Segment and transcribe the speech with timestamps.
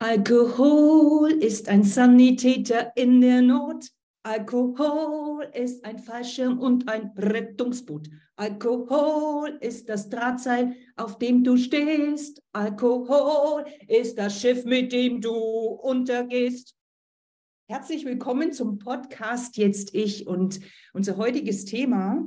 [0.00, 3.88] Alkohol ist ein Sanitäter in der Not.
[4.22, 8.08] Alkohol ist ein Fallschirm und ein Rettungsboot.
[8.36, 12.40] Alkohol ist das Drahtseil, auf dem du stehst.
[12.52, 16.76] Alkohol ist das Schiff, mit dem du untergehst.
[17.68, 20.28] Herzlich willkommen zum Podcast Jetzt Ich.
[20.28, 20.60] Und
[20.92, 22.24] unser heutiges Thema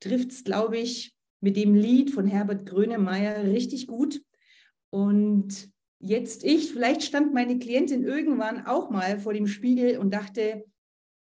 [0.00, 4.20] trifft es, glaube ich, mit dem Lied von Herbert Grönemeyer richtig gut.
[4.90, 10.64] Und jetzt ich, vielleicht stand meine Klientin irgendwann auch mal vor dem Spiegel und dachte,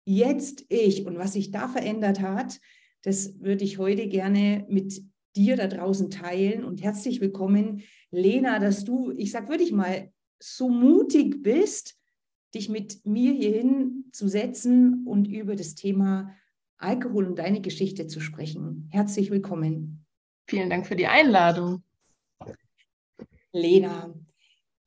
[0.06, 1.06] jetzt ich.
[1.06, 2.60] Und was sich da verändert hat,
[3.02, 5.02] das würde ich heute gerne mit
[5.36, 6.64] dir da draußen teilen.
[6.64, 11.98] Und herzlich willkommen, Lena, dass du, ich sag wirklich mal, so mutig bist,
[12.54, 16.36] dich mit mir hierhin zu setzen und über das Thema
[16.78, 18.90] Alkohol und deine Geschichte zu sprechen.
[18.92, 20.06] Herzlich willkommen.
[20.48, 21.84] Vielen Dank für die Einladung.
[23.52, 24.14] Lena,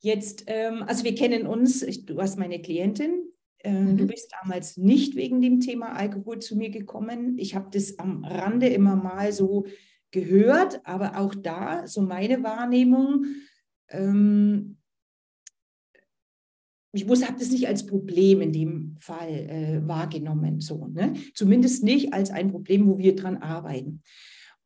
[0.01, 3.33] Jetzt, ähm, also wir kennen uns, ich, du hast meine Klientin.
[3.59, 3.97] Äh, mhm.
[3.97, 7.37] Du bist damals nicht wegen dem Thema Alkohol zu mir gekommen.
[7.39, 9.67] Ich habe das am Rande immer mal so
[10.11, 13.27] gehört, aber auch da, so meine Wahrnehmung,
[13.89, 14.79] ähm,
[16.93, 21.13] ich habe das nicht als Problem in dem Fall äh, wahrgenommen, so, ne?
[21.35, 24.01] Zumindest nicht als ein Problem, wo wir dran arbeiten.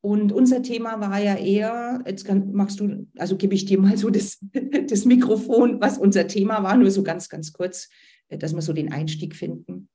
[0.02, 3.96] Und unser Thema war ja eher, jetzt kann, machst du, also gebe ich dir mal
[3.96, 4.40] so das,
[4.88, 7.88] das Mikrofon, was unser Thema war, nur so ganz, ganz kurz,
[8.28, 9.88] äh, dass wir so den Einstieg finden.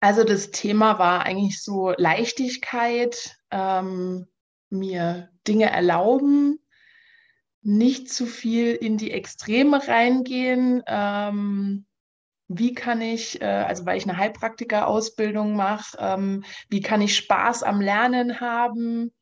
[0.00, 4.26] Also das Thema war eigentlich so Leichtigkeit, ähm,
[4.70, 6.58] mir Dinge erlauben,
[7.60, 10.82] nicht zu viel in die Extreme reingehen.
[10.86, 11.84] Ähm,
[12.48, 17.62] wie kann ich, äh, also weil ich eine Heilpraktiker-Ausbildung mache, ähm, wie kann ich Spaß
[17.62, 19.12] am Lernen haben?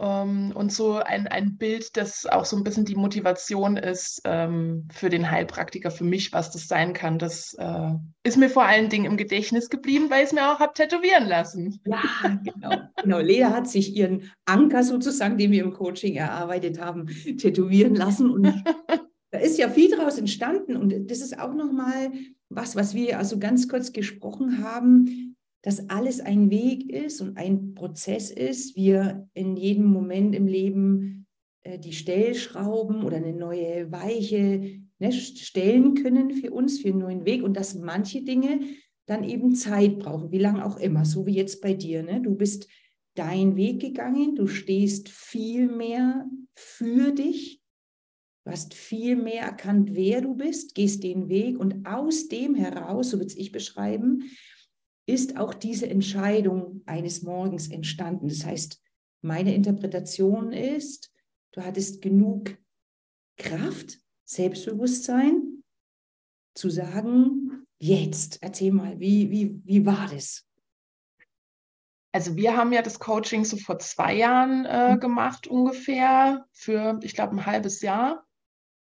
[0.00, 4.88] Ähm, und so ein, ein Bild, das auch so ein bisschen die Motivation ist ähm,
[4.92, 7.18] für den Heilpraktiker, für mich, was das sein kann.
[7.18, 7.90] Das äh,
[8.24, 11.26] ist mir vor allen Dingen im Gedächtnis geblieben, weil ich es mir auch habe tätowieren
[11.26, 11.80] lassen.
[11.86, 12.02] Ja,
[12.42, 12.76] genau.
[13.02, 13.18] genau.
[13.20, 17.06] Lea hat sich ihren Anker sozusagen, den wir im Coaching erarbeitet haben,
[17.38, 18.30] tätowieren lassen.
[18.30, 18.44] Und
[19.30, 20.76] da ist ja viel daraus entstanden.
[20.76, 22.10] Und das ist auch nochmal
[22.48, 25.33] was, was wir also ganz kurz gesprochen haben
[25.64, 28.76] dass alles ein Weg ist und ein Prozess ist.
[28.76, 31.26] Wir in jedem Moment im Leben
[31.62, 37.24] äh, die Stellschrauben oder eine neue Weiche ne, stellen können für uns, für einen neuen
[37.24, 38.60] Weg und dass manche Dinge
[39.06, 42.02] dann eben Zeit brauchen, wie lange auch immer, so wie jetzt bei dir.
[42.02, 42.20] Ne?
[42.20, 42.68] Du bist
[43.14, 47.62] deinen Weg gegangen, du stehst viel mehr für dich,
[48.44, 53.10] du hast viel mehr erkannt, wer du bist, gehst den Weg und aus dem heraus,
[53.10, 54.24] so würde ich beschreiben,
[55.06, 58.28] ist auch diese Entscheidung eines Morgens entstanden.
[58.28, 58.80] Das heißt,
[59.22, 61.12] meine Interpretation ist,
[61.52, 62.56] du hattest genug
[63.36, 65.62] Kraft, Selbstbewusstsein,
[66.54, 70.46] zu sagen, jetzt, erzähl mal, wie, wie, wie war das?
[72.12, 75.00] Also wir haben ja das Coaching so vor zwei Jahren äh, mhm.
[75.00, 78.24] gemacht ungefähr, für, ich glaube, ein halbes Jahr,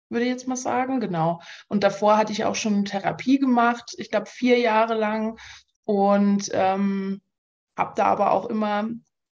[0.08, 1.40] würde ich jetzt mal sagen, genau.
[1.68, 5.38] Und davor hatte ich auch schon Therapie gemacht, ich glaube, vier Jahre lang
[5.88, 7.22] und ähm,
[7.74, 8.90] habe da aber auch immer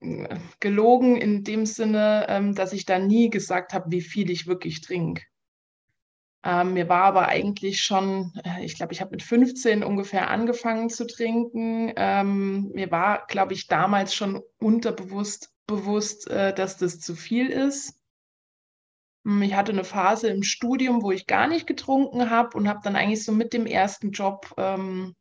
[0.00, 4.46] äh, gelogen in dem Sinne, ähm, dass ich da nie gesagt habe, wie viel ich
[4.46, 5.24] wirklich trinke.
[6.42, 10.88] Ähm, mir war aber eigentlich schon, äh, ich glaube, ich habe mit 15 ungefähr angefangen
[10.88, 11.92] zu trinken.
[11.96, 18.00] Ähm, mir war, glaube ich, damals schon unterbewusst bewusst, äh, dass das zu viel ist.
[19.26, 22.80] Hm, ich hatte eine Phase im Studium, wo ich gar nicht getrunken habe und habe
[22.82, 25.14] dann eigentlich so mit dem ersten Job ähm,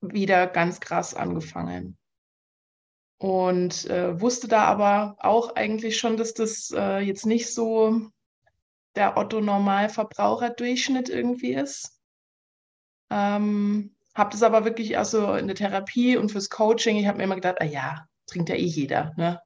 [0.00, 1.96] wieder ganz krass angefangen.
[3.18, 8.10] Und äh, wusste da aber auch eigentlich schon, dass das äh, jetzt nicht so
[8.94, 11.98] der Otto-Normalverbraucher-Durchschnitt irgendwie ist.
[13.10, 17.24] Ähm, habe das aber wirklich also in der Therapie und fürs Coaching, ich habe mir
[17.24, 19.14] immer gedacht, ah ja, trinkt ja eh jeder.
[19.16, 19.40] Ne?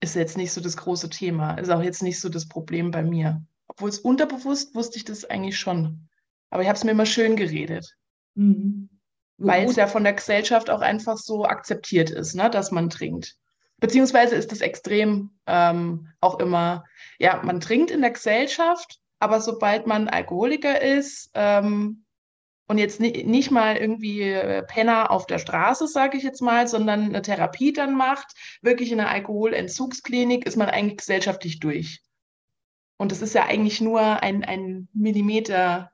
[0.00, 3.02] Ist jetzt nicht so das große Thema, ist auch jetzt nicht so das Problem bei
[3.02, 3.42] mir.
[3.66, 6.08] Obwohl es unterbewusst wusste ich das eigentlich schon.
[6.50, 7.96] Aber ich habe es mir immer schön geredet.
[8.34, 8.90] Mhm
[9.38, 13.36] weil es ja von der Gesellschaft auch einfach so akzeptiert ist, ne, dass man trinkt.
[13.78, 16.84] Beziehungsweise ist das extrem ähm, auch immer,
[17.18, 22.04] ja, man trinkt in der Gesellschaft, aber sobald man Alkoholiker ist ähm,
[22.68, 26.66] und jetzt ni nicht mal irgendwie äh, Penner auf der Straße, sage ich jetzt mal,
[26.66, 32.02] sondern eine Therapie dann macht, wirklich in einer Alkoholentzugsklinik, ist man eigentlich gesellschaftlich durch.
[32.96, 35.92] Und das ist ja eigentlich nur ein, ein Millimeter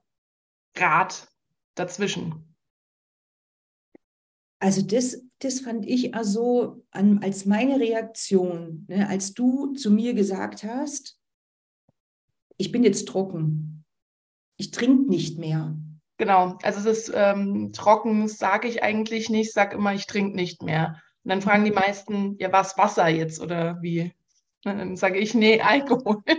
[0.74, 1.26] Grad
[1.74, 2.51] dazwischen.
[4.62, 10.14] Also das, das fand ich also an, als meine Reaktion, ne, als du zu mir
[10.14, 11.18] gesagt hast,
[12.58, 13.84] ich bin jetzt trocken.
[14.56, 15.76] ich trinke nicht mehr.
[16.16, 21.02] Genau, also das ähm, Trocken sage ich eigentlich nicht, sage immer, ich trinke nicht mehr.
[21.24, 24.12] Und dann fragen die meisten, ja, was Wasser jetzt oder wie?
[24.64, 26.22] Und dann sage ich, nee, Alkohol.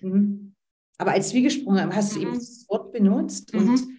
[0.00, 0.56] Mhm.
[0.98, 2.34] Aber als wir gesprochen haben, hast du eben mhm.
[2.34, 3.98] das Wort benutzt und, mhm.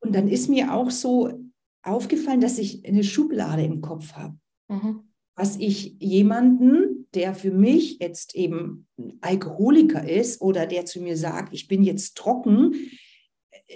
[0.00, 1.51] und dann ist mir auch so
[1.82, 4.36] aufgefallen, dass ich eine Schublade im Kopf habe.
[4.68, 5.04] Mhm.
[5.34, 8.86] Was ich jemanden, der für mich jetzt eben
[9.20, 12.74] Alkoholiker ist oder der zu mir sagt, ich bin jetzt trocken,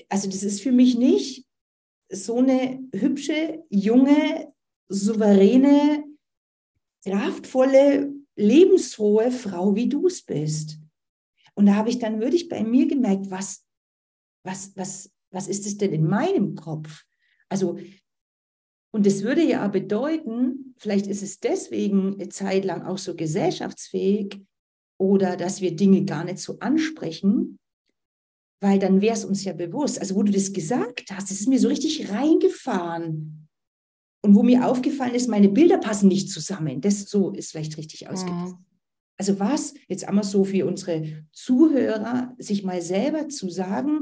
[0.08, 1.46] also das ist für mich nicht
[2.08, 4.52] so eine hübsche, junge,
[4.88, 6.04] souveräne,
[7.04, 10.78] kraftvolle, lebensfrohe Frau, wie du es bist.
[11.54, 13.64] Und da habe ich dann wirklich bei mir gemerkt, was,
[14.44, 17.04] was, was, was ist es denn in meinem Kopf?
[17.48, 17.78] Also,
[18.93, 24.40] und das würde ja bedeuten, vielleicht ist es deswegen eine Zeit lang auch so gesellschaftsfähig
[24.98, 27.58] oder dass wir Dinge gar nicht so ansprechen,
[28.60, 30.00] weil dann wäre es uns ja bewusst.
[30.00, 33.49] Also, wo du das gesagt hast, das ist mir so richtig reingefahren.
[34.22, 36.81] Und wo mir aufgefallen ist, meine Bilder passen nicht zusammen.
[36.81, 38.58] Das so ist vielleicht richtig ausgedrückt.
[38.58, 38.66] Mhm.
[39.19, 44.00] Also was, jetzt einmal so für unsere Zuhörer, sich mal selber zu sagen,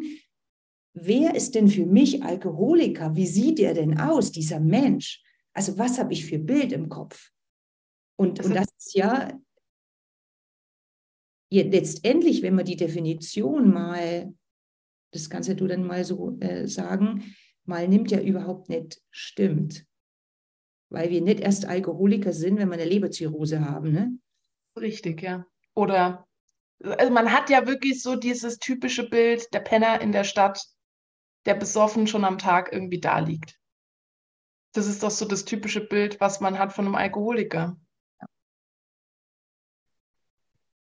[0.95, 3.15] wer ist denn für mich Alkoholiker?
[3.15, 5.23] Wie sieht er denn aus, dieser Mensch?
[5.53, 7.31] Also was habe ich für Bild im Kopf?
[8.17, 9.39] Und, und das ist ja
[11.51, 14.33] letztendlich, wenn wir die Definition mal,
[15.13, 19.87] das kannst du dann mal so äh, sagen, mal nimmt ja überhaupt nicht stimmt.
[20.91, 23.93] Weil wir nicht erst Alkoholiker sind, wenn wir eine Leberzirrhose haben.
[23.93, 24.19] Ne?
[24.79, 25.47] Richtig, ja.
[25.75, 26.27] Oder
[26.83, 30.63] also man hat ja wirklich so dieses typische Bild, der Penner in der Stadt,
[31.47, 33.59] der besoffen schon am Tag irgendwie da liegt.
[34.73, 37.77] Das ist doch so das typische Bild, was man hat von einem Alkoholiker.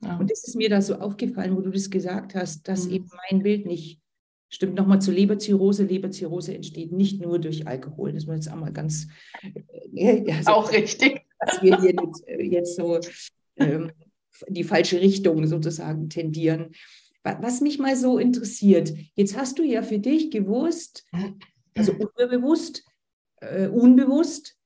[0.01, 0.17] Ja.
[0.17, 2.93] Und das ist mir da so aufgefallen, wo du das gesagt hast, dass mhm.
[2.93, 4.01] eben mein Bild nicht
[4.49, 4.75] stimmt.
[4.75, 5.83] Nochmal zur Leberzirrhose.
[5.83, 8.13] Leberzirrhose entsteht nicht nur durch Alkohol.
[8.13, 9.07] Das muss jetzt auch mal ganz.
[9.93, 11.21] Äh, also, auch richtig.
[11.39, 12.99] Dass wir hier nicht, äh, jetzt so
[13.57, 13.91] ähm,
[14.47, 16.71] die falsche Richtung sozusagen tendieren.
[17.41, 21.05] Was mich mal so interessiert, jetzt hast du ja für dich gewusst,
[21.75, 22.83] also unbewusst,
[23.41, 24.57] äh, unbewusst,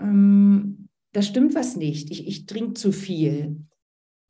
[0.00, 2.10] ähm, da stimmt was nicht.
[2.10, 3.64] Ich, ich trinke zu viel.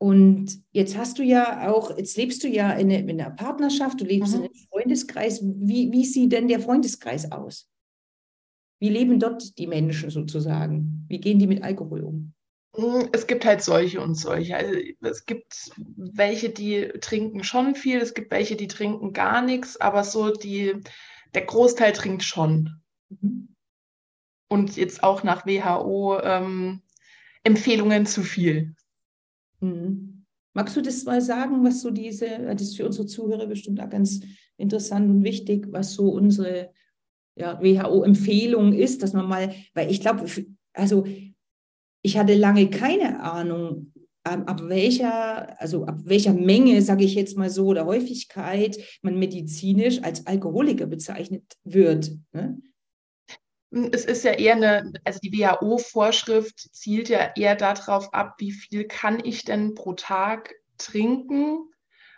[0.01, 3.99] Und jetzt hast du ja auch, jetzt lebst du ja in, eine, in einer Partnerschaft,
[3.99, 4.39] du lebst mhm.
[4.39, 5.41] in einem Freundeskreis.
[5.43, 7.69] Wie, wie sieht denn der Freundeskreis aus?
[8.79, 11.05] Wie leben dort die Menschen sozusagen?
[11.09, 12.33] Wie gehen die mit Alkohol um?
[12.75, 14.55] Hm, es gibt halt solche und solche.
[14.55, 19.79] Also es gibt welche, die trinken schon viel, es gibt welche, die trinken gar nichts,
[19.81, 20.75] aber so die,
[21.33, 22.81] der Großteil trinkt schon.
[23.09, 23.55] Mhm.
[24.47, 26.81] Und jetzt auch nach WHO ähm,
[27.43, 28.75] Empfehlungen zu viel.
[29.59, 30.25] Mhm.
[30.53, 33.89] Magst du das mal sagen, was so diese, das ist für unsere Zuhörer bestimmt auch
[33.89, 34.19] ganz
[34.57, 36.71] interessant und wichtig, was so unsere
[37.35, 40.25] ja, WHO-Empfehlung ist, dass man mal, weil ich glaube,
[40.73, 41.05] also
[42.01, 43.93] ich hatte lange keine Ahnung,
[44.23, 50.03] ab welcher, also ab welcher Menge, sage ich jetzt mal so, oder Häufigkeit man medizinisch
[50.03, 52.11] als Alkoholiker bezeichnet wird.
[52.31, 52.61] Ne?
[53.91, 58.85] Es ist ja eher eine, also die WHO-Vorschrift zielt ja eher darauf ab, wie viel
[58.85, 61.69] kann ich denn pro Tag trinken,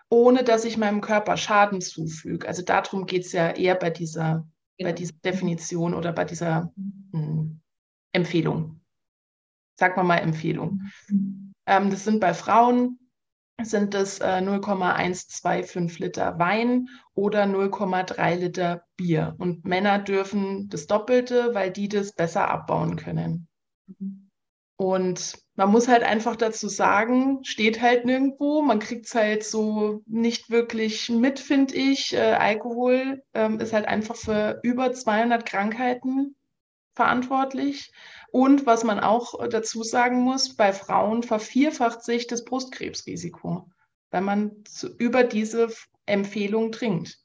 [0.10, 2.48] ohne dass ich meinem Körper Schaden zufüge.
[2.48, 4.48] Also darum geht es ja eher bei dieser,
[4.78, 4.90] genau.
[4.90, 7.62] bei dieser Definition oder bei dieser mh, hm,
[8.14, 8.81] Empfehlung
[9.82, 10.84] sag mal mal Empfehlung.
[11.66, 13.00] Ähm, das sind bei Frauen
[13.64, 19.36] sind das äh, 0,125 Liter Wein oder 0,3 Liter Bier.
[19.38, 23.48] Und Männer dürfen das Doppelte, weil die das besser abbauen können.
[24.78, 28.62] Und man muss halt einfach dazu sagen, steht halt nirgendwo.
[28.62, 32.14] Man kriegt es halt so nicht wirklich mit, finde ich.
[32.14, 36.36] Äh, Alkohol ähm, ist halt einfach für über 200 Krankheiten
[36.96, 37.92] verantwortlich.
[38.32, 43.70] Und was man auch dazu sagen muss, bei Frauen vervierfacht sich das Brustkrebsrisiko,
[44.10, 45.70] wenn man zu, über diese
[46.06, 47.20] Empfehlung trinkt.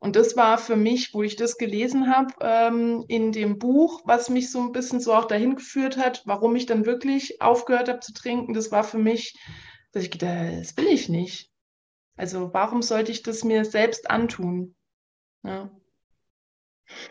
[0.00, 4.30] Und das war für mich, wo ich das gelesen habe, ähm, in dem Buch, was
[4.30, 7.98] mich so ein bisschen so auch dahin geführt hat, warum ich dann wirklich aufgehört habe
[7.98, 9.36] zu trinken, das war für mich,
[9.90, 11.50] dass ich gedacht das will ich nicht.
[12.16, 14.76] Also warum sollte ich das mir selbst antun?
[15.42, 15.68] Ja.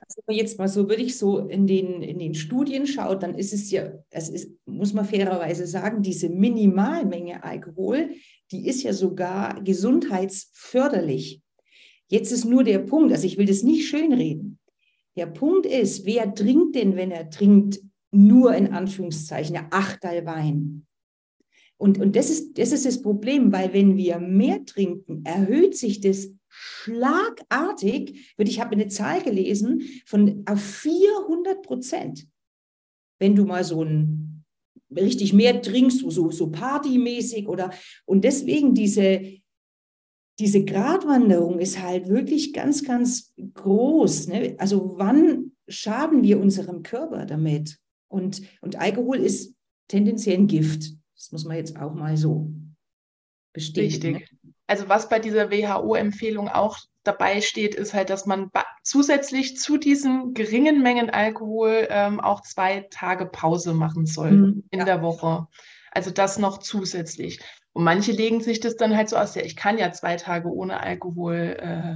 [0.02, 3.36] Also wenn man jetzt mal so wirklich so in den, in den Studien schaut, dann
[3.36, 8.10] ist es ja, es ist, muss man fairerweise sagen, diese Minimalmenge Alkohol,
[8.52, 11.42] die ist ja sogar gesundheitsförderlich.
[12.08, 14.60] Jetzt ist nur der Punkt, also ich will das nicht schönreden.
[15.16, 17.80] Der Punkt ist, wer trinkt denn, wenn er trinkt,
[18.12, 20.86] nur in Anführungszeichen ein Achtel Wein?
[21.78, 26.02] Und, und das, ist, das ist das Problem, weil wenn wir mehr trinken, erhöht sich
[26.02, 32.28] das schlagartig, ich habe eine Zahl gelesen, von auf 400 Prozent.
[33.20, 34.44] Wenn du mal so ein
[34.96, 37.72] richtig mehr trinkst, so, so partymäßig oder,
[38.06, 39.22] und deswegen diese,
[40.40, 44.28] diese Gratwanderung ist halt wirklich ganz, ganz groß.
[44.30, 44.56] Ne?
[44.58, 47.78] Also wann schaden wir unserem Körper damit?
[48.08, 49.54] Und, und Alkohol ist
[49.90, 50.94] tendenziell ein Gift.
[51.16, 52.52] Das muss man jetzt auch mal so
[53.54, 54.16] bestätigen.
[54.16, 54.32] Richtig.
[54.32, 54.37] Ne?
[54.68, 58.52] Also was bei dieser WHO-Empfehlung auch dabei steht, ist halt, dass man
[58.84, 64.80] zusätzlich zu diesen geringen Mengen Alkohol ähm, auch zwei Tage Pause machen soll mhm, in
[64.80, 64.86] ja.
[64.86, 65.48] der Woche.
[65.92, 67.40] Also das noch zusätzlich.
[67.72, 70.50] Und manche legen sich das dann halt so aus, ja, ich kann ja zwei Tage
[70.50, 71.96] ohne Alkohol äh,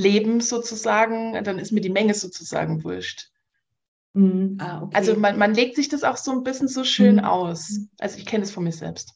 [0.00, 3.30] leben sozusagen, dann ist mir die Menge sozusagen wurscht.
[4.14, 4.56] Mhm.
[4.58, 4.96] Ah, okay.
[4.96, 7.24] Also man, man legt sich das auch so ein bisschen so schön mhm.
[7.24, 7.80] aus.
[7.98, 9.14] Also ich kenne es von mir selbst.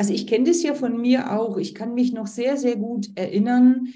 [0.00, 1.58] Also ich kenne das ja von mir auch.
[1.58, 3.88] Ich kann mich noch sehr, sehr gut erinnern,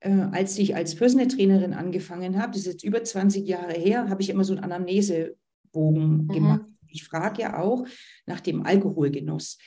[0.00, 4.08] äh, als ich als Personal Trainerin angefangen habe, das ist jetzt über 20 Jahre her,
[4.08, 6.28] habe ich immer so einen Anamnesebogen mhm.
[6.28, 6.64] gemacht.
[6.88, 7.86] Ich frage ja auch
[8.24, 9.58] nach dem Alkoholgenuss.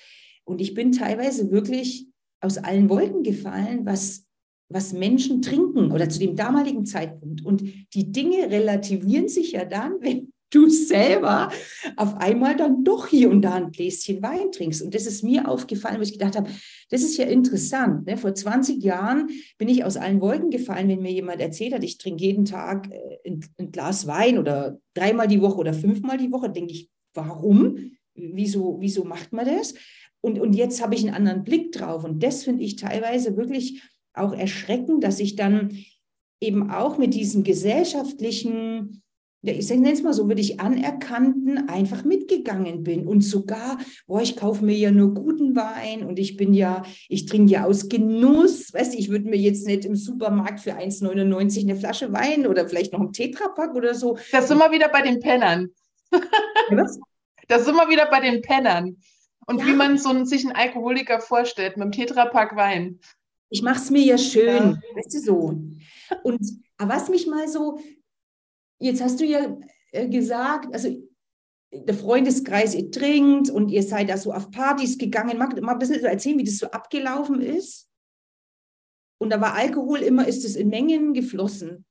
[0.46, 2.08] Und ich bin teilweise wirklich
[2.42, 4.26] aus allen Wolken gefallen, was,
[4.70, 7.46] was Menschen trinken oder zu dem damaligen Zeitpunkt.
[7.46, 7.62] Und
[7.94, 11.50] die Dinge relativieren sich ja dann, wenn du selber
[11.98, 14.82] auf einmal dann doch hier und da ein Gläschen Wein trinkst.
[14.82, 16.50] Und das ist mir aufgefallen, wo ich gedacht habe,
[16.90, 18.06] das ist ja interessant.
[18.06, 18.18] Ne?
[18.18, 21.98] Vor 20 Jahren bin ich aus allen Wolken gefallen, wenn mir jemand erzählt hat, ich
[21.98, 26.32] trinke jeden Tag äh, ein, ein Glas Wein oder dreimal die Woche oder fünfmal die
[26.32, 27.98] Woche, denke ich, warum?
[28.16, 29.74] Wieso, wieso macht man das?
[30.22, 32.04] Und, und jetzt habe ich einen anderen Blick drauf.
[32.04, 33.82] Und das finde ich teilweise wirklich
[34.14, 35.78] auch erschreckend, dass ich dann
[36.40, 39.03] eben auch mit diesem gesellschaftlichen
[39.44, 44.38] ich nenne es mal so, würde ich anerkannten einfach mitgegangen bin und sogar, boah, ich
[44.38, 48.74] kaufe mir ja nur guten Wein und ich bin ja, ich trinke ja aus Genuss,
[48.74, 52.68] weißt du, ich würde mir jetzt nicht im Supermarkt für 1,99 eine Flasche Wein oder
[52.68, 54.18] vielleicht noch ein Tetrapack oder so.
[54.32, 55.70] Das sind wir wieder bei den Pennern.
[56.70, 57.00] Was?
[57.50, 58.98] Das sind wir wieder bei den Pennern.
[59.46, 59.66] Und ja.
[59.66, 63.00] wie man so einen, sich einen Alkoholiker vorstellt, mit einem Tetrapack Wein.
[63.50, 64.80] Ich mache es mir ja schön, ja.
[64.96, 65.62] weißt du so.
[66.24, 67.80] Und aber was mich mal so
[68.80, 69.58] Jetzt hast du ja
[69.92, 70.89] äh, gesagt, also
[71.74, 75.38] der Freundeskreis, ihr trinkt und ihr seid da so auf Partys gegangen.
[75.38, 77.89] Mag mal ein bisschen erzählen, wie das so abgelaufen ist?
[79.20, 81.86] Und da war Alkohol immer, ist es in Mengen geflossen?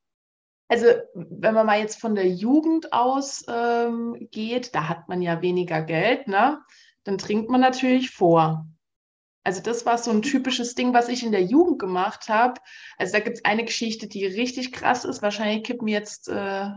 [0.68, 5.42] Also, wenn man mal jetzt von der Jugend aus ähm, geht, da hat man ja
[5.42, 6.62] weniger Geld, ne?
[7.04, 8.66] Dann trinkt man natürlich vor.
[9.44, 12.60] Also das war so ein typisches Ding, was ich in der Jugend gemacht habe.
[12.96, 15.22] Also da gibt es eine Geschichte, die richtig krass ist.
[15.22, 16.70] Wahrscheinlich kippen jetzt äh,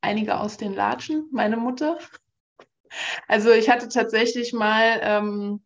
[0.00, 1.98] einige aus den Latschen, meine Mutter.
[3.28, 5.62] Also ich hatte tatsächlich mal ähm,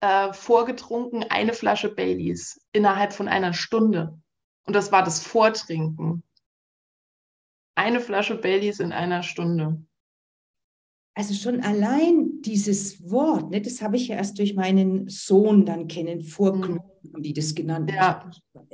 [0.00, 4.18] äh, vorgetrunken eine Flasche Baileys innerhalb von einer Stunde.
[4.64, 6.22] Und das war das Vortrinken.
[7.74, 9.84] Eine Flasche Baileys in einer Stunde.
[11.14, 15.88] Also schon allein dieses Wort, ne, das habe ich ja erst durch meinen Sohn dann
[15.88, 17.22] kennen, Vorknöpfen, mhm.
[17.22, 17.90] die das genannt.
[17.94, 18.30] Ja.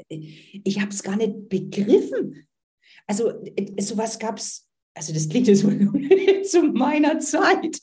[0.08, 2.46] Ich, ich habe es gar nicht begriffen.
[3.06, 5.60] Also äh, sowas gab es, also das klingt jetzt
[6.50, 7.80] zu meiner Zeit.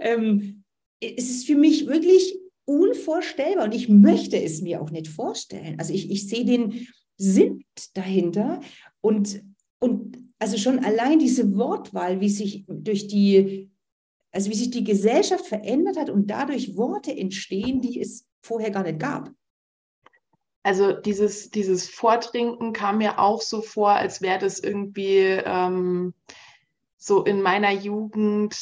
[0.00, 0.64] ähm,
[1.00, 5.78] es ist für mich wirklich unvorstellbar und ich möchte es mir auch nicht vorstellen.
[5.78, 7.64] Also ich, ich sehe den Sinn
[7.94, 8.60] dahinter
[9.00, 9.42] und,
[9.78, 13.70] und also schon allein diese Wortwahl, wie sich durch die,
[14.36, 18.82] also wie sich die Gesellschaft verändert hat und dadurch Worte entstehen, die es vorher gar
[18.82, 19.30] nicht gab.
[20.62, 26.12] Also dieses, dieses Vortrinken kam mir auch so vor, als wäre das irgendwie ähm,
[26.98, 28.54] so in meiner Jugend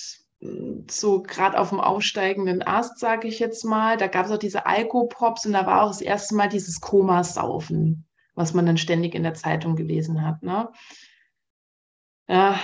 [0.88, 3.97] so gerade auf dem aufsteigenden Ast, sage ich jetzt mal.
[3.97, 8.07] Da gab es auch diese Alkopops und da war auch das erste Mal dieses Komasaufen,
[8.35, 10.40] was man dann ständig in der Zeitung gelesen hat.
[10.45, 10.71] Ne?
[12.28, 12.61] Ja.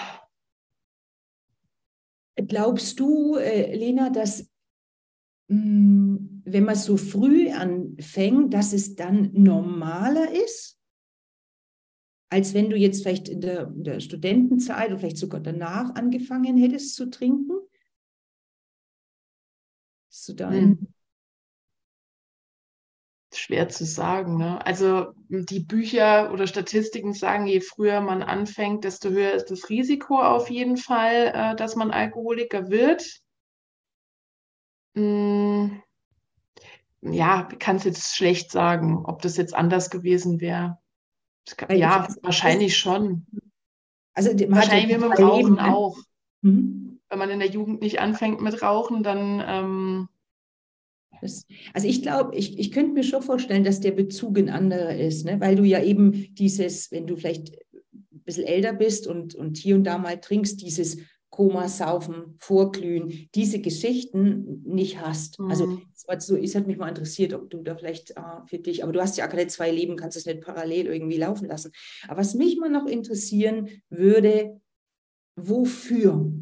[2.46, 4.48] Glaubst du, äh, Lena, dass
[5.48, 10.78] mh, mm, wenn man so früh anfängt, dass es dann normaler ist?
[12.32, 16.56] Als wenn du jetzt vielleicht in der, in der Studentenzeit oder vielleicht sogar danach angefangen
[16.56, 17.54] hättest zu trinken?
[20.08, 20.78] Hast du da hm
[23.40, 24.36] schwer zu sagen.
[24.36, 24.64] Ne?
[24.64, 30.20] Also die Bücher oder Statistiken sagen, je früher man anfängt, desto höher ist das Risiko
[30.20, 33.20] auf jeden Fall, äh, dass man Alkoholiker wird.
[34.94, 35.82] Hm,
[37.02, 40.78] ja, kann es jetzt schlecht sagen, ob das jetzt anders gewesen wäre.
[41.70, 43.26] Ja, wahrscheinlich schon.
[44.12, 45.74] Also wahrscheinlich wie mit dem Rauchen ne?
[45.74, 45.96] auch.
[46.42, 47.00] Mhm.
[47.08, 50.08] Wenn man in der Jugend nicht anfängt mit Rauchen, dann ähm,
[51.20, 54.96] Das, also ich glaube, ich, ich könnte mir schon vorstellen, dass der Bezug ein anderer
[54.96, 55.40] ist, ne?
[55.40, 57.52] weil du ja eben dieses, wenn du vielleicht
[57.92, 60.98] ein bisschen älter bist und, und hier und da mal trinkst, dieses
[61.30, 65.38] Koma, Saufen, Vorglühen, diese Geschichten nicht hast.
[65.40, 65.82] Also Mhm.
[66.18, 69.00] so, es hat mich mal interessiert, ob du da vielleicht äh, für dich, aber du
[69.00, 71.70] hast ja gerade zwei Leben, kannst es nicht parallel irgendwie laufen lassen.
[72.08, 74.60] Aber was mich mal noch interessieren würde,
[75.36, 76.32] wofür?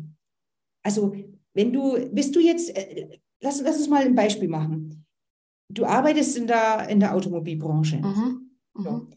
[0.82, 1.14] Also
[1.52, 5.04] wenn du, bist du jetzt, äh, lass, lass uns mal ein Beispiel machen.
[5.70, 7.98] Du arbeitest in der, in der Automobilbranche.
[7.98, 8.50] Mhm.
[8.74, 8.90] So.
[8.90, 9.10] Mhm.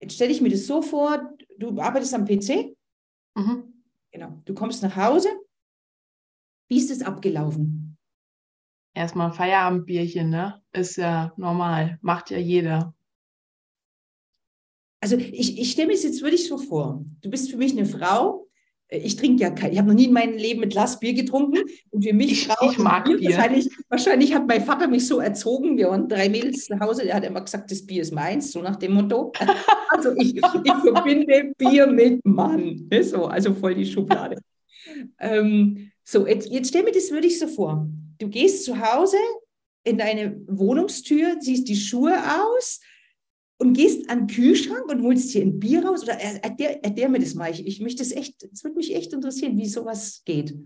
[0.00, 2.74] Jetzt stelle ich mir das so vor, du arbeitest am PC,
[3.36, 3.84] Mhm.
[4.10, 5.28] genau, du kommst nach Hause.
[6.68, 7.96] Wie ist es abgelaufen?
[8.94, 10.62] Erstmal ein Feierabendbierchen, ne?
[10.72, 11.98] Ist ja normal.
[12.02, 12.94] Macht ja jeder.
[15.00, 17.04] Also ich, ich stelle mir es jetzt wirklich so vor.
[17.20, 18.47] Du bist für mich eine Frau.
[18.90, 21.58] Ich trinke ja kein, ich habe noch nie in meinem Leben ein Glas Bier getrunken.
[21.90, 23.30] Und für mich Ich- ich mag Bier, Bier.
[23.30, 25.76] Wahrscheinlich, wahrscheinlich hat mein Vater mich so erzogen.
[25.76, 27.02] Wir waren drei Mädels zu Hause.
[27.06, 29.32] Er hat immer gesagt, das Bier ist meins, so nach dem Motto.
[29.90, 32.86] Also ich, ich verbinde Bier mit Mann.
[32.90, 34.36] Ne, So, also voll die Schublade.
[35.18, 37.86] Ähm, so, jetzt, jetzt stell mir das wirklich so vor.
[38.18, 39.18] Du gehst zu Hause
[39.84, 42.80] in deine Wohnungstür, ziehst die Schuhe aus
[43.58, 46.02] und gehst an den Kühlschrank und holst dir ein Bier raus?
[46.04, 47.50] Oder er- erklär, erklär mir das mal.
[47.50, 50.56] Ich, ich möchte das echt, es würde mich echt interessieren, wie sowas geht.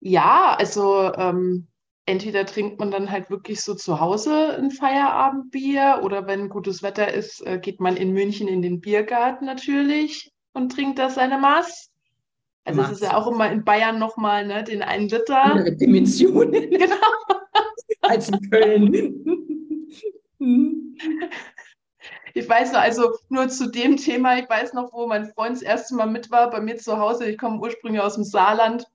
[0.00, 1.66] Ja, also ähm,
[2.06, 7.12] entweder trinkt man dann halt wirklich so zu Hause ein Feierabendbier oder wenn gutes Wetter
[7.12, 11.90] ist, äh, geht man in München in den Biergarten natürlich und trinkt da seine Maß.
[12.64, 15.42] Also es ist ja auch immer in Bayern nochmal ne, den einen Liter.
[15.42, 16.96] Andere Dimensionen Genau.
[18.02, 19.47] als in Köln.
[20.38, 20.96] Hm.
[22.34, 25.62] Ich weiß noch, also nur zu dem Thema, ich weiß noch, wo mein Freund das
[25.62, 28.86] erste Mal mit war, bei mir zu Hause, ich komme ursprünglich aus dem Saarland,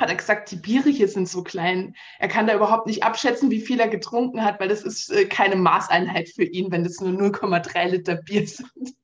[0.00, 1.94] hat er gesagt, die Biere hier sind so klein.
[2.18, 5.26] Er kann da überhaupt nicht abschätzen, wie viel er getrunken hat, weil das ist äh,
[5.26, 8.96] keine Maßeinheit für ihn, wenn das nur 0,3 Liter Bier sind.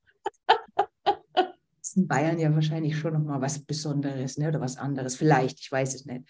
[0.45, 4.49] Das ist in Bayern ja wahrscheinlich schon nochmal was Besonderes, ne?
[4.49, 5.15] oder was anderes.
[5.15, 6.25] Vielleicht, ich weiß es nicht.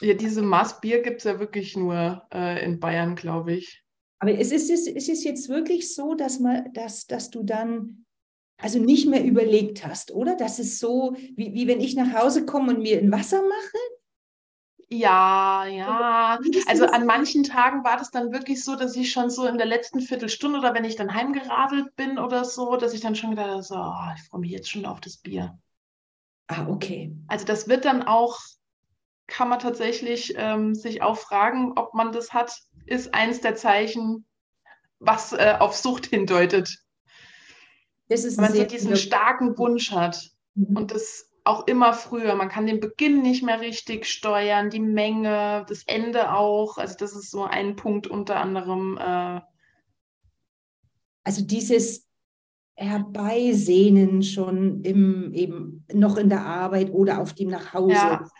[0.00, 3.83] Ja, diese Maß Bier gibt es ja wirklich nur äh, in Bayern, glaube ich.
[4.24, 8.06] Aber es ist, es ist jetzt wirklich so, dass, man, dass, dass du dann
[8.56, 10.34] also nicht mehr überlegt hast, oder?
[10.34, 13.78] Das ist so, wie, wie wenn ich nach Hause komme und mir ein Wasser mache.
[14.88, 16.38] Ja, ja.
[16.66, 19.66] Also an manchen Tagen war das dann wirklich so, dass ich schon so in der
[19.66, 23.50] letzten Viertelstunde oder wenn ich dann heimgeradelt bin oder so, dass ich dann schon gedacht
[23.50, 25.58] habe, so, oh, ich freue mich jetzt schon auf das Bier.
[26.46, 27.14] Ah, okay.
[27.26, 28.40] Also das wird dann auch,
[29.26, 32.52] kann man tatsächlich ähm, sich auch fragen, ob man das hat,
[32.86, 34.26] ist eins der Zeichen,
[34.98, 36.78] was äh, auf Sucht hindeutet.
[38.08, 40.30] Wenn man so diesen starken Wunsch hat.
[40.54, 40.76] Mhm.
[40.76, 42.34] Und das auch immer früher.
[42.36, 46.78] Man kann den Beginn nicht mehr richtig steuern, die Menge, das Ende auch.
[46.78, 48.98] Also das ist so ein Punkt unter anderem.
[48.98, 49.40] Äh,
[51.24, 52.06] Also dieses
[52.76, 58.20] Herbeisehnen schon im, eben noch in der Arbeit oder auf dem Nachhauseweg.
[58.20, 58.30] Ja.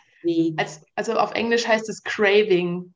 [0.57, 2.93] Als, also auf Englisch heißt es Craving.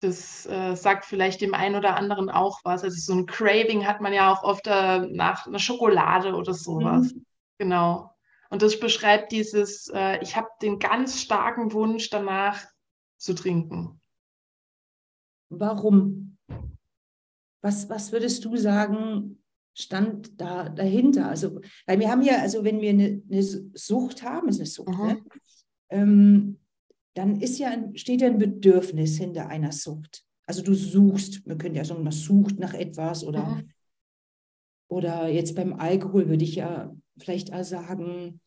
[0.00, 2.84] Das äh, sagt vielleicht dem einen oder anderen auch was.
[2.84, 7.14] Also so ein Craving hat man ja auch oft äh, nach einer Schokolade oder sowas.
[7.14, 7.24] Mhm.
[7.58, 8.10] Genau.
[8.50, 12.64] Und das beschreibt dieses, äh, ich habe den ganz starken Wunsch danach
[13.16, 14.00] zu trinken.
[15.48, 16.36] Warum?
[17.62, 21.28] Was, was würdest du sagen, stand da dahinter?
[21.28, 24.98] Also, weil wir haben ja, also wenn wir eine, eine Sucht haben, ist eine Sucht,
[24.98, 25.06] Mhm.
[25.06, 25.22] ne?
[25.88, 26.60] ähm,
[27.14, 30.24] dann ist ja steht ja ein Bedürfnis hinter einer Sucht.
[30.46, 33.70] Also du suchst, man könnte ja sagen, man sucht nach etwas oder, Mhm.
[34.88, 38.40] oder jetzt beim Alkohol würde ich ja vielleicht auch sagen,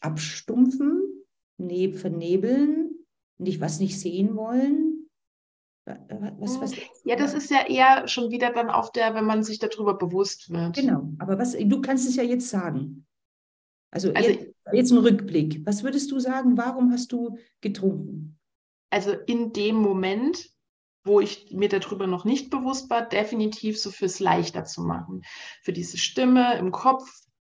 [0.00, 1.24] abstumpfen,
[1.58, 2.90] ne, vernebeln,
[3.38, 5.08] nicht was nicht sehen wollen.
[5.86, 6.72] Wa- wa- Was, was,
[7.04, 10.50] Ja, das ist ja eher schon wieder dann auf der, wenn man sich darüber bewusst
[10.50, 10.76] wird.
[10.76, 13.06] Genau, aber was, du kannst es ja jetzt sagen.
[13.90, 15.64] Also, Also- jetzt, jetzt ein Rückblick.
[15.66, 18.38] Was würdest du sagen, warum hast du getrunken?
[18.90, 20.50] Also in dem Moment,
[21.04, 25.22] wo ich mir darüber noch nicht bewusst war, definitiv so fürs leichter zu machen.
[25.62, 27.08] Für diese Stimme im Kopf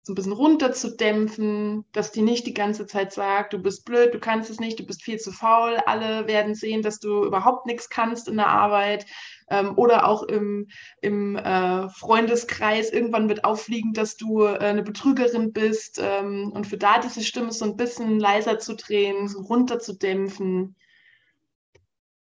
[0.03, 4.19] so ein bisschen runterzudämpfen, dass die nicht die ganze Zeit sagt, du bist blöd, du
[4.19, 5.77] kannst es nicht, du bist viel zu faul.
[5.85, 9.05] Alle werden sehen, dass du überhaupt nichts kannst in der Arbeit.
[9.51, 10.69] Ähm, oder auch im,
[11.03, 12.91] im äh, Freundeskreis.
[12.91, 16.01] Irgendwann wird auffliegen, dass du äh, eine Betrügerin bist.
[16.03, 20.77] Ähm, und für da diese Stimme so ein bisschen leiser zu drehen, so runterzudämpfen.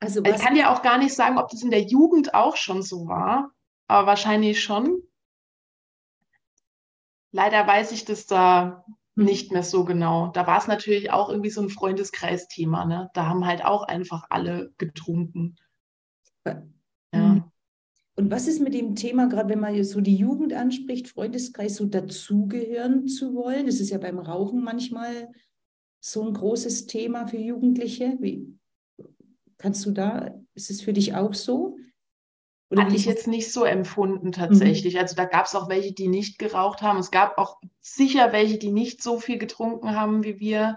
[0.00, 2.82] Also, Ich kann dir auch gar nicht sagen, ob das in der Jugend auch schon
[2.82, 3.50] so war,
[3.88, 5.02] aber wahrscheinlich schon.
[7.32, 10.28] Leider weiß ich das da nicht mehr so genau.
[10.28, 12.84] Da war es natürlich auch irgendwie so ein Freundeskreisthema.
[12.84, 13.10] Ne?
[13.14, 15.56] Da haben halt auch einfach alle getrunken.
[16.46, 16.62] Ja.
[17.12, 17.44] Mhm.
[18.14, 21.76] Und was ist mit dem Thema, gerade wenn man jetzt so die Jugend anspricht, Freundeskreis,
[21.76, 23.66] so dazugehören zu wollen?
[23.66, 25.28] Das ist ja beim Rauchen manchmal
[26.00, 28.16] so ein großes Thema für Jugendliche.
[28.20, 28.58] Wie
[29.56, 31.76] kannst du da, ist es für dich auch so?
[32.70, 34.94] Oder Hatte ich jetzt nicht so empfunden tatsächlich.
[34.94, 35.00] Mhm.
[35.00, 36.98] Also da gab es auch welche, die nicht geraucht haben.
[36.98, 40.76] Es gab auch sicher welche, die nicht so viel getrunken haben wie wir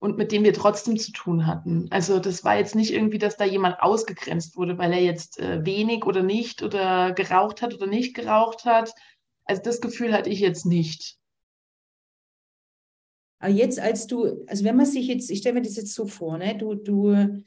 [0.00, 1.86] und mit denen wir trotzdem zu tun hatten.
[1.90, 5.64] Also das war jetzt nicht irgendwie, dass da jemand ausgegrenzt wurde, weil er jetzt äh,
[5.64, 8.92] wenig oder nicht oder geraucht hat oder nicht geraucht hat.
[9.44, 11.18] Also das Gefühl hatte ich jetzt nicht.
[13.40, 16.06] Aber jetzt, als du, also wenn man sich jetzt, ich stelle mir das jetzt so
[16.06, 17.44] vor, ne, du, du,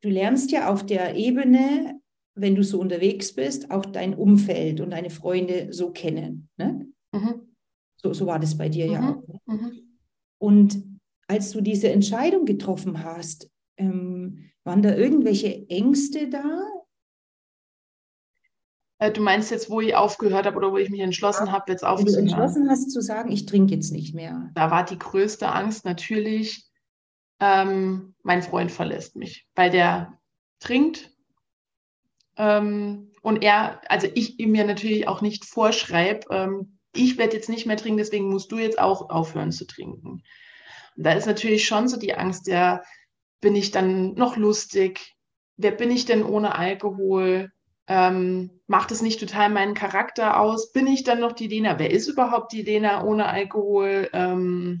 [0.00, 2.00] du lernst ja auf der Ebene
[2.36, 6.48] wenn du so unterwegs bist, auch dein Umfeld und deine Freunde so kennen.
[6.56, 6.86] Ne?
[7.12, 7.56] Mhm.
[7.96, 8.92] So, so war das bei dir mhm.
[8.92, 9.26] ja auch.
[9.26, 9.40] Ne?
[9.46, 9.72] Mhm.
[10.38, 16.62] Und als du diese Entscheidung getroffen hast, ähm, waren da irgendwelche Ängste da?
[18.98, 21.84] Äh, du meinst jetzt, wo ich aufgehört habe oder wo ich mich entschlossen habe, jetzt
[21.84, 22.16] aufzuhören?
[22.16, 24.50] Wenn du entschlossen hast zu sagen, ich trinke jetzt nicht mehr.
[24.54, 26.68] Da war die größte Angst natürlich,
[27.40, 30.18] ähm, mein Freund verlässt mich, weil der
[30.58, 31.15] trinkt
[32.36, 37.48] ähm, und er, also ich ihm mir natürlich auch nicht vorschreibe, ähm, ich werde jetzt
[37.48, 40.22] nicht mehr trinken, deswegen musst du jetzt auch aufhören zu trinken.
[40.96, 42.82] Und da ist natürlich schon so die Angst, ja,
[43.40, 45.14] bin ich dann noch lustig?
[45.56, 47.50] Wer bin ich denn ohne Alkohol?
[47.86, 50.72] Ähm, macht es nicht total meinen Charakter aus?
[50.72, 51.78] Bin ich dann noch die Lena?
[51.78, 54.08] Wer ist überhaupt die Lena ohne Alkohol?
[54.12, 54.80] Ähm,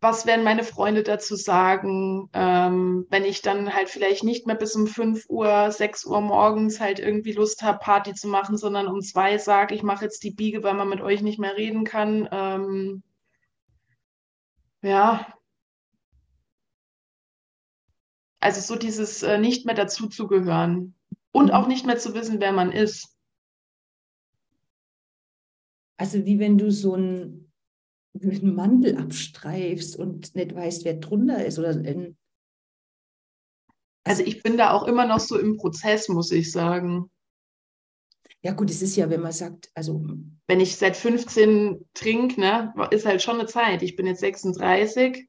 [0.00, 4.74] was werden meine Freunde dazu sagen, ähm, wenn ich dann halt vielleicht nicht mehr bis
[4.76, 9.00] um 5 Uhr, 6 Uhr morgens halt irgendwie Lust habe, Party zu machen, sondern um
[9.00, 12.28] zwei sage, ich mache jetzt die Biege, weil man mit euch nicht mehr reden kann.
[12.30, 13.02] Ähm,
[14.82, 15.26] ja.
[18.40, 20.94] Also so dieses äh, nicht mehr dazuzugehören
[21.32, 23.16] und auch nicht mehr zu wissen, wer man ist.
[25.96, 27.47] Also wie wenn du so ein
[28.22, 32.16] mit einem Mantel abstreifst und nicht weißt, wer drunter ist oder in,
[34.04, 37.10] also ich bin da auch immer noch so im Prozess, muss ich sagen.
[38.40, 40.04] Ja gut, es ist ja, wenn man sagt, also
[40.46, 43.82] wenn ich seit 15 trinke, ne, ist halt schon eine Zeit.
[43.82, 45.28] Ich bin jetzt 36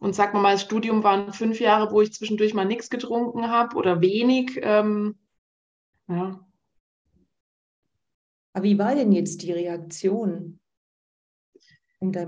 [0.00, 3.48] und sag mal mal, das Studium waren fünf Jahre, wo ich zwischendurch mal nichts getrunken
[3.48, 4.58] habe oder wenig.
[4.62, 5.18] Ähm,
[6.08, 6.46] ja.
[8.52, 10.60] Aber wie war denn jetzt die Reaktion?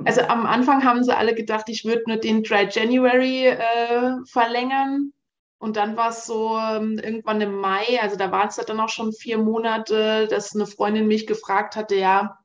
[0.06, 5.12] Also am Anfang haben sie alle gedacht, ich würde nur den Dry January äh, verlängern.
[5.58, 8.90] Und dann war es so ähm, irgendwann im Mai, also da war es dann auch
[8.90, 12.38] schon vier Monate, dass eine Freundin mich gefragt hatte, ja,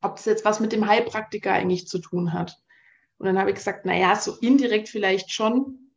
[0.00, 2.56] ob es jetzt was mit dem Heilpraktiker eigentlich zu tun hat.
[3.18, 5.92] Und dann habe ich gesagt, naja, so indirekt vielleicht schon,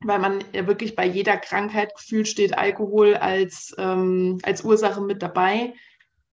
[0.00, 5.22] weil man ja wirklich bei jeder Krankheit gefühlt steht Alkohol als, ähm, als Ursache mit
[5.22, 5.74] dabei.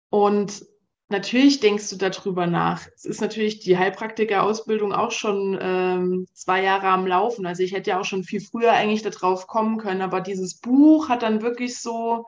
[0.09, 0.65] Und
[1.11, 2.87] Natürlich denkst du darüber nach.
[2.95, 7.47] Es ist natürlich die Heilpraktiker-Ausbildung auch schon ähm, zwei Jahre am Laufen.
[7.47, 11.09] Also ich hätte ja auch schon viel früher eigentlich darauf kommen können, aber dieses Buch
[11.09, 12.27] hat dann wirklich so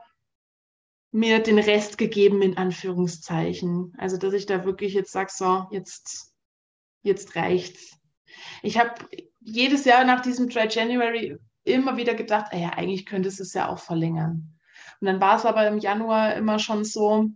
[1.12, 3.94] mir den Rest gegeben, in Anführungszeichen.
[3.98, 6.32] Also dass ich da wirklich jetzt sage, so, jetzt,
[7.02, 7.96] jetzt reicht's.
[8.64, 8.94] Ich habe
[9.38, 13.68] jedes Jahr nach diesem Dry January immer wieder gedacht, ah ja, eigentlich könnte es ja
[13.68, 14.58] auch verlängern.
[15.00, 17.28] Und dann war es aber im Januar immer schon so,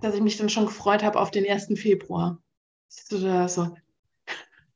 [0.00, 1.78] dass ich mich dann schon gefreut habe auf den 1.
[1.78, 2.42] Februar.
[2.88, 3.76] So,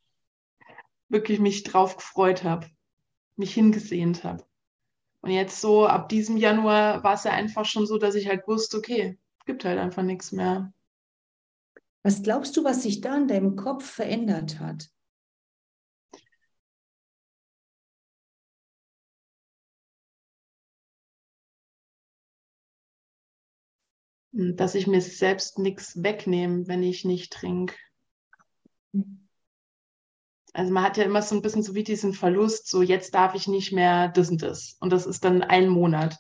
[1.09, 2.67] wirklich mich drauf gefreut habe,
[3.37, 4.45] mich hingesehnt habe.
[5.21, 8.47] Und jetzt so ab diesem Januar war es ja einfach schon so, dass ich halt
[8.47, 10.73] wusste, okay, gibt halt einfach nichts mehr.
[12.03, 14.91] Was glaubst du, was sich da in deinem Kopf verändert hat?
[24.39, 27.75] Dass ich mir selbst nichts wegnehme, wenn ich nicht trinke.
[30.53, 33.35] Also man hat ja immer so ein bisschen so wie diesen Verlust, so jetzt darf
[33.35, 34.77] ich nicht mehr das und das.
[34.81, 36.17] Und das ist dann ein Monat.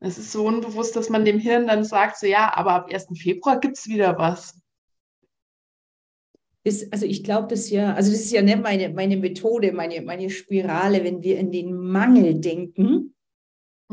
[0.00, 3.06] Es ist so unbewusst, dass man dem Hirn dann sagt, so ja, aber ab 1.
[3.16, 4.60] Februar gibt es wieder was.
[6.64, 10.02] Ist, also ich glaube das ja, also das ist ja nicht meine, meine Methode, meine,
[10.02, 13.14] meine Spirale, wenn wir in den Mangel denken,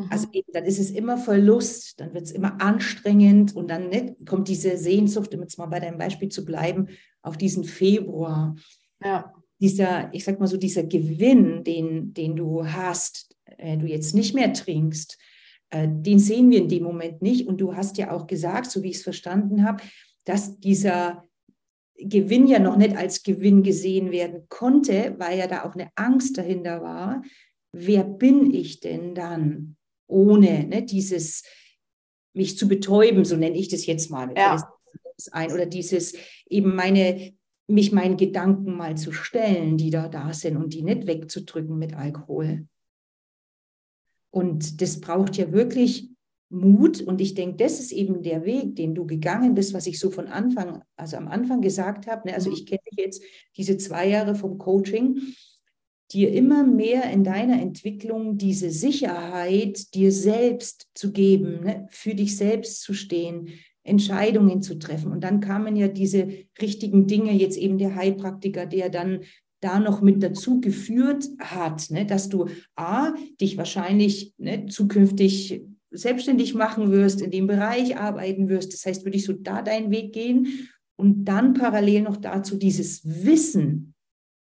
[0.10, 0.34] also mhm.
[0.34, 4.50] eben, dann ist es immer Verlust, dann wird es immer anstrengend und dann ne, kommt
[4.50, 6.88] diese Sehnsucht, um jetzt mal bei deinem Beispiel zu bleiben,
[7.22, 8.56] auf diesen Februar.
[9.04, 9.34] Ja.
[9.62, 14.36] Dieser, ich sag mal so, dieser Gewinn, den, den du hast, äh, du jetzt nicht
[14.36, 15.18] mehr trinkst,
[15.70, 17.48] äh, den sehen wir in dem Moment nicht.
[17.48, 19.82] Und du hast ja auch gesagt, so wie ich es verstanden habe,
[20.26, 21.24] dass dieser
[21.98, 26.38] Gewinn ja noch nicht als Gewinn gesehen werden konnte, weil ja da auch eine Angst
[26.38, 27.22] dahinter war.
[27.72, 31.44] Wer bin ich denn dann ohne ne, dieses
[32.34, 34.34] mich zu betäuben, so nenne ich das jetzt mal.
[34.36, 34.72] Ja.
[35.32, 36.14] Ein, oder dieses
[36.50, 37.34] eben meine,
[37.68, 41.96] mich meinen Gedanken mal zu stellen, die da da sind und die nicht wegzudrücken mit
[41.96, 42.68] Alkohol.
[44.30, 46.10] Und das braucht ja wirklich
[46.50, 47.02] Mut.
[47.02, 50.12] Und ich denke, das ist eben der Weg, den du gegangen bist, was ich so
[50.12, 52.28] von Anfang, also am Anfang gesagt habe.
[52.28, 52.36] Ne?
[52.36, 52.56] Also mhm.
[52.56, 53.24] ich kenne dich jetzt
[53.56, 55.22] diese zwei Jahre vom Coaching,
[56.12, 61.88] dir immer mehr in deiner Entwicklung diese Sicherheit dir selbst zu geben, ne?
[61.90, 63.50] für dich selbst zu stehen,
[63.84, 65.12] Entscheidungen zu treffen.
[65.12, 66.28] Und dann kamen ja diese
[66.62, 69.22] richtigen Dinge, jetzt eben der Heilpraktiker, der dann
[69.62, 76.54] da noch mit dazu geführt hat, ne, dass du A, dich wahrscheinlich ne, zukünftig selbstständig
[76.54, 78.74] machen wirst, in dem Bereich arbeiten wirst.
[78.74, 83.02] Das heißt, würde ich so da deinen Weg gehen und dann parallel noch dazu dieses
[83.26, 83.95] Wissen.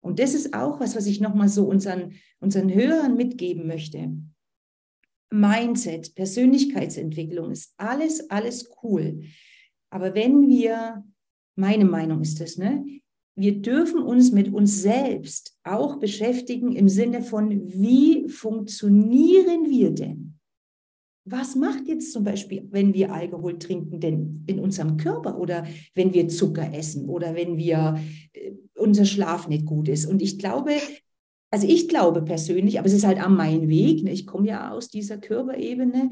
[0.03, 4.11] Und das ist auch was, was ich nochmal so unseren, unseren Hörern mitgeben möchte.
[5.31, 9.21] Mindset, Persönlichkeitsentwicklung ist alles, alles cool.
[9.89, 11.03] Aber wenn wir,
[11.55, 12.85] meine Meinung ist das, ne?
[13.35, 20.22] Wir dürfen uns mit uns selbst auch beschäftigen im Sinne von, wie funktionieren wir denn?
[21.25, 26.13] Was macht jetzt zum Beispiel, wenn wir Alkohol trinken, denn in unserem Körper oder wenn
[26.13, 27.97] wir Zucker essen oder wenn wir
[28.33, 30.05] äh, unser Schlaf nicht gut ist?
[30.05, 30.73] Und ich glaube,
[31.53, 34.03] also ich glaube persönlich, aber es ist halt an meinem Weg.
[34.03, 34.11] Ne?
[34.11, 36.09] Ich komme ja aus dieser Körperebene.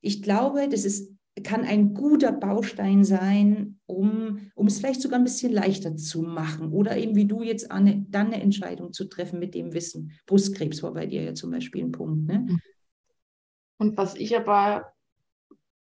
[0.00, 5.24] Ich glaube, das ist, kann ein guter Baustein sein, um, um es vielleicht sogar ein
[5.24, 9.38] bisschen leichter zu machen oder eben wie du jetzt eine, dann eine Entscheidung zu treffen
[9.38, 10.10] mit dem Wissen.
[10.26, 12.26] Brustkrebs war bei dir ja zum Beispiel ein Punkt.
[12.26, 12.58] Ne?
[13.80, 14.92] Und was ich aber,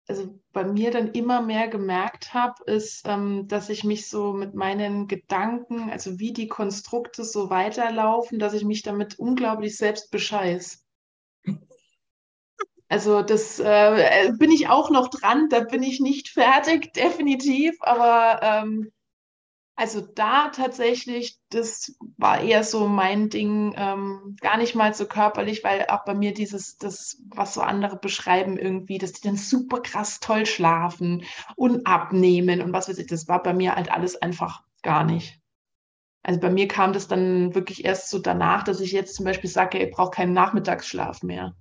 [0.07, 4.55] also bei mir dann immer mehr gemerkt habe, ist, ähm, dass ich mich so mit
[4.55, 10.85] meinen Gedanken, also wie die Konstrukte so weiterlaufen, dass ich mich damit unglaublich selbst bescheiß.
[12.87, 18.39] Also das äh, bin ich auch noch dran, da bin ich nicht fertig, definitiv, aber
[18.41, 18.93] ähm,
[19.81, 25.63] also da tatsächlich, das war eher so mein Ding, ähm, gar nicht mal so körperlich,
[25.63, 29.81] weil auch bei mir dieses, das, was so andere beschreiben irgendwie, dass die dann super
[29.81, 31.23] krass toll schlafen
[31.55, 35.39] und abnehmen und was weiß ich, das war bei mir halt alles einfach gar nicht.
[36.21, 39.49] Also bei mir kam das dann wirklich erst so danach, dass ich jetzt zum Beispiel
[39.49, 41.55] sage, ich brauche keinen Nachmittagsschlaf mehr.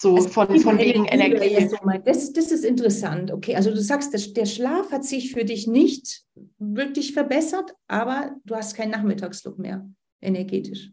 [0.00, 1.68] So also von, von wegen Energie.
[2.04, 3.32] Das, das ist interessant.
[3.32, 6.22] Okay, also du sagst, der Schlaf hat sich für dich nicht
[6.58, 9.88] wirklich verbessert, aber du hast keinen Nachmittagslook mehr
[10.20, 10.92] energetisch.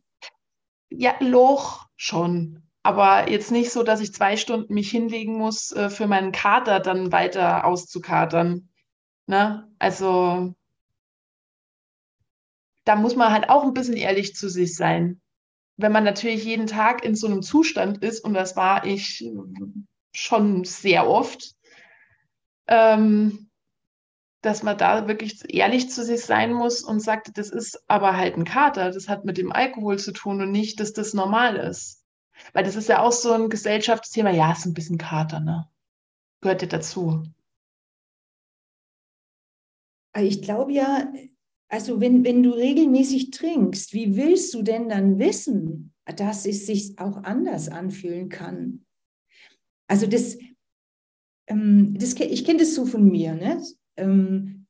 [0.89, 2.63] Ja, Loch schon.
[2.82, 6.80] Aber jetzt nicht so, dass ich zwei Stunden mich hinlegen muss, äh, für meinen Kater
[6.80, 8.70] dann weiter auszukatern.
[9.28, 9.68] Ne?
[9.78, 10.56] Also
[12.86, 15.22] da muss man halt auch ein bisschen ehrlich zu sich sein
[15.77, 19.23] wenn man natürlich jeden Tag in so einem Zustand ist, und das war ich
[20.13, 21.53] schon sehr oft,
[22.67, 23.49] ähm,
[24.41, 28.38] dass man da wirklich ehrlich zu sich sein muss und sagt, das ist aber halt
[28.38, 32.03] ein Kater, das hat mit dem Alkohol zu tun und nicht, dass das normal ist.
[32.53, 35.67] Weil das ist ja auch so ein Gesellschaftsthema, ja, ist ein bisschen Kater, ne?
[36.41, 37.23] Gehört ja dazu.
[40.17, 41.11] Ich glaube ja,
[41.75, 46.97] also wenn, wenn du regelmäßig trinkst, wie willst du denn dann wissen, dass es sich
[46.97, 48.85] auch anders anfühlen kann?
[49.85, 50.38] Also das,
[51.47, 53.33] ähm, das ich kenne das so von mir.
[53.33, 53.61] Ne?
[53.97, 54.67] Ähm,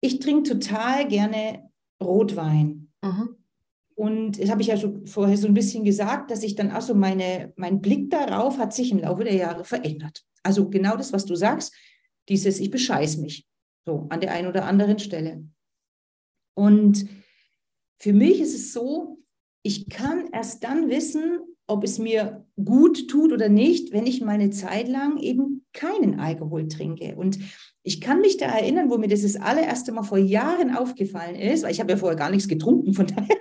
[0.00, 1.70] ich trinke total gerne
[2.02, 2.92] Rotwein.
[3.02, 3.36] Mhm.
[3.94, 6.80] Und das habe ich ja schon vorher so ein bisschen gesagt, dass ich dann auch
[6.80, 10.24] so meine, mein Blick darauf hat sich im Laufe der Jahre verändert.
[10.42, 11.74] Also genau das, was du sagst,
[12.30, 13.46] dieses ich bescheiß mich
[13.84, 15.44] so an der einen oder anderen Stelle.
[16.58, 17.06] Und
[18.00, 19.20] für mich ist es so,
[19.62, 24.32] ich kann erst dann wissen, ob es mir gut tut oder nicht, wenn ich mal
[24.32, 27.14] eine Zeit lang eben keinen Alkohol trinke.
[27.14, 27.38] Und
[27.84, 31.62] ich kann mich da erinnern, wo mir das das allererste Mal vor Jahren aufgefallen ist,
[31.62, 33.36] weil ich habe ja vorher gar nichts getrunken, von daher.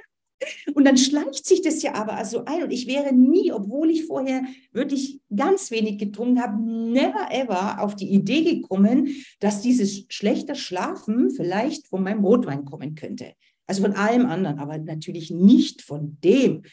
[0.73, 2.63] Und dann schleicht sich das ja aber also ein.
[2.63, 7.95] Und ich wäre nie, obwohl ich vorher wirklich ganz wenig getrunken habe, never ever auf
[7.95, 13.34] die Idee gekommen, dass dieses schlechte Schlafen vielleicht von meinem Rotwein kommen könnte.
[13.65, 16.63] Also von allem anderen, aber natürlich nicht von dem.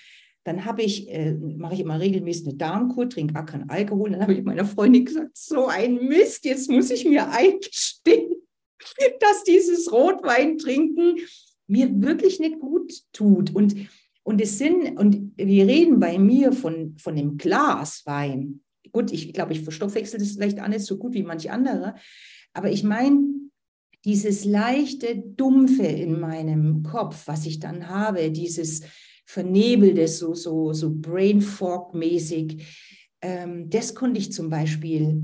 [0.45, 4.11] Dann habe ich, äh, mache ich immer regelmäßig eine Darmkur, trinke auch keinen Alkohol.
[4.11, 8.35] Dann habe ich meiner Freundin gesagt, so ein Mist, jetzt muss ich mir eingestehen,
[9.21, 11.17] dass dieses Rotwein trinken
[11.67, 13.55] mir wirklich nicht gut tut.
[13.55, 13.75] Und,
[14.23, 18.61] und es sind, und wir reden bei mir von, von dem Glas Wein,
[18.93, 21.95] gut, ich glaube, ich verstoffwechsel das vielleicht auch nicht so gut wie manche andere.
[22.53, 23.23] Aber ich meine,
[24.05, 28.83] dieses leichte Dumpfe in meinem Kopf, was ich dann habe, dieses
[29.27, 32.63] Vernebelte, so, so, so Brain Fog-mäßig,
[33.23, 35.23] ähm, das konnte ich zum Beispiel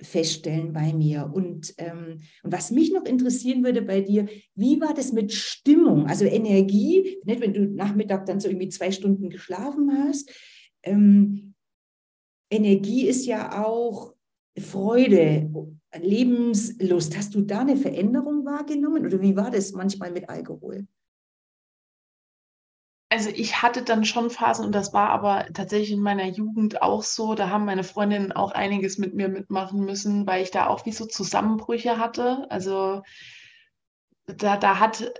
[0.00, 1.30] feststellen bei mir.
[1.32, 6.06] Und, ähm, und was mich noch interessieren würde bei dir, wie war das mit Stimmung,
[6.06, 10.30] also Energie, nicht wenn du Nachmittag dann so irgendwie zwei Stunden geschlafen hast.
[10.82, 11.54] Ähm,
[12.50, 14.14] Energie ist ja auch
[14.58, 15.50] Freude,
[15.96, 17.16] Lebenslust.
[17.16, 20.86] Hast du da eine Veränderung wahrgenommen oder wie war das manchmal mit Alkohol?
[23.14, 27.04] Also ich hatte dann schon Phasen und das war aber tatsächlich in meiner Jugend auch
[27.04, 27.36] so.
[27.36, 30.90] Da haben meine Freundinnen auch einiges mit mir mitmachen müssen, weil ich da auch wie
[30.90, 32.44] so Zusammenbrüche hatte.
[32.50, 33.02] Also
[34.26, 35.12] da, da hat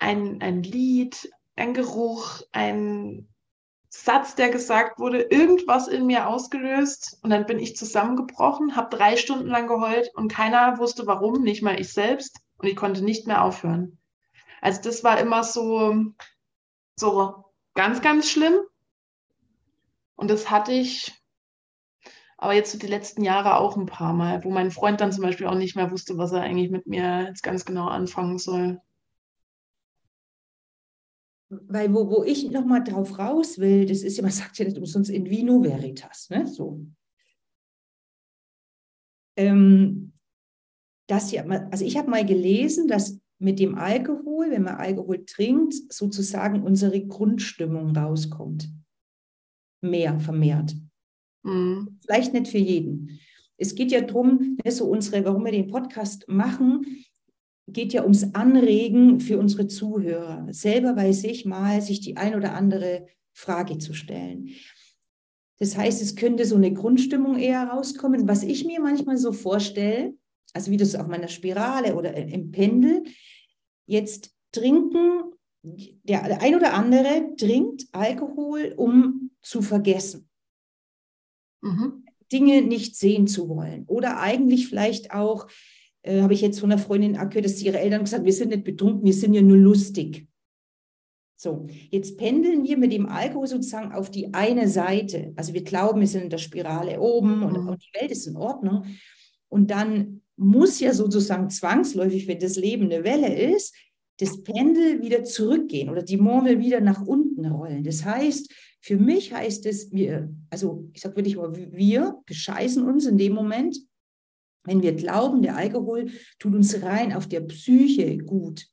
[0.00, 3.28] ein, ein Lied, ein Geruch, ein
[3.90, 9.16] Satz, der gesagt wurde, irgendwas in mir ausgelöst und dann bin ich zusammengebrochen, habe drei
[9.16, 13.28] Stunden lang geheult und keiner wusste warum, nicht mal ich selbst und ich konnte nicht
[13.28, 13.98] mehr aufhören.
[14.60, 15.94] Also das war immer so,
[16.98, 18.54] so ganz, ganz schlimm.
[20.16, 21.12] Und das hatte ich
[22.36, 25.22] aber jetzt so die letzten Jahre auch ein paar Mal, wo mein Freund dann zum
[25.22, 28.80] Beispiel auch nicht mehr wusste, was er eigentlich mit mir jetzt ganz genau anfangen soll.
[31.50, 34.78] Weil wo, wo ich nochmal drauf raus will, das ist ja, man sagt ja nicht
[34.78, 36.46] umsonst in vino veritas, ne?
[36.46, 36.80] So.
[39.36, 40.12] Ähm,
[41.08, 45.74] das ja, also ich habe mal gelesen, dass mit dem Alkohol, wenn man Alkohol trinkt,
[45.92, 48.68] sozusagen unsere Grundstimmung rauskommt.
[49.80, 50.74] Mehr, vermehrt.
[51.44, 51.98] Mhm.
[52.00, 53.20] Vielleicht nicht für jeden.
[53.56, 57.04] Es geht ja darum, ne, so unsere, warum wir den Podcast machen,
[57.68, 62.54] geht ja ums Anregen für unsere Zuhörer, selber bei sich mal sich die ein oder
[62.54, 64.50] andere Frage zu stellen.
[65.58, 68.28] Das heißt, es könnte so eine Grundstimmung eher rauskommen.
[68.28, 70.14] Was ich mir manchmal so vorstelle,
[70.52, 73.04] also wie das auf meiner Spirale oder im Pendel,
[73.86, 75.32] jetzt trinken,
[75.62, 80.28] der ein oder andere trinkt Alkohol, um zu vergessen.
[81.60, 82.04] Mhm.
[82.32, 83.84] Dinge nicht sehen zu wollen.
[83.86, 85.48] Oder eigentlich vielleicht auch,
[86.02, 88.64] äh, habe ich jetzt von einer Freundin gehört, dass ihre Eltern gesagt wir sind nicht
[88.64, 90.26] betrunken, wir sind ja nur lustig.
[91.40, 95.32] So, jetzt pendeln wir mit dem Alkohol sozusagen auf die eine Seite.
[95.36, 97.68] Also wir glauben, wir sind in der Spirale oben und, mhm.
[97.68, 98.84] und die Welt ist in Ordnung.
[99.48, 103.74] Und dann muss ja sozusagen zwangsläufig, wenn das Leben eine Welle ist,
[104.18, 107.84] das Pendel wieder zurückgehen oder die Murmel wieder nach unten rollen.
[107.84, 113.06] Das heißt, für mich heißt es, wir, also ich sage wirklich mal, wir bescheißen uns
[113.06, 113.78] in dem Moment,
[114.64, 118.66] wenn wir glauben, der Alkohol tut uns rein auf der Psyche gut.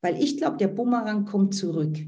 [0.00, 1.98] Weil ich glaube, der Bumerang kommt zurück.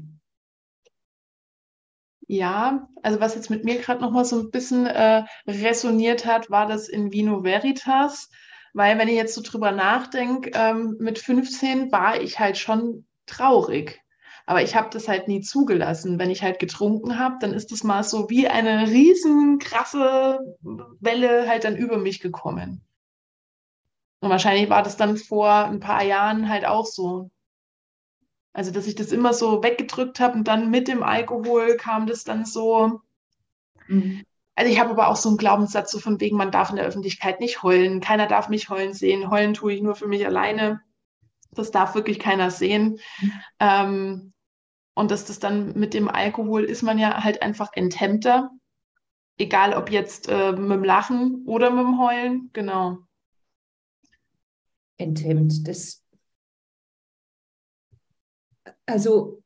[2.27, 6.49] Ja, also was jetzt mit mir gerade noch mal so ein bisschen äh, resoniert hat,
[6.49, 8.29] war das in Vino Veritas,
[8.73, 14.01] weil wenn ich jetzt so drüber nachdenke, ähm, mit 15 war ich halt schon traurig.
[14.47, 16.19] Aber ich habe das halt nie zugelassen.
[16.19, 20.39] Wenn ich halt getrunken habe, dann ist das mal so wie eine riesen krasse
[20.99, 22.85] Welle halt dann über mich gekommen.
[24.19, 27.29] Und wahrscheinlich war das dann vor ein paar Jahren halt auch so.
[28.55, 32.23] Also, dass ich das immer so weggedrückt habe und dann mit dem Alkohol kam das
[32.23, 33.01] dann so.
[33.89, 34.23] Mhm.
[34.55, 36.85] Also ich habe aber auch so einen Glaubenssatz so von wegen, man darf in der
[36.85, 37.99] Öffentlichkeit nicht heulen.
[37.99, 39.29] Keiner darf mich heulen sehen.
[39.29, 40.79] Heulen tue ich nur für mich alleine.
[41.51, 42.97] Das darf wirklich keiner sehen.
[43.19, 43.31] Mhm.
[43.59, 44.33] Ähm,
[44.93, 48.51] und dass das dann mit dem Alkohol ist man ja halt einfach enthemmter.
[49.37, 52.51] Egal ob jetzt äh, mit dem Lachen oder mit dem Heulen.
[52.53, 52.99] Genau.
[54.95, 55.67] Enthemmt.
[55.67, 56.04] Das
[58.85, 59.41] also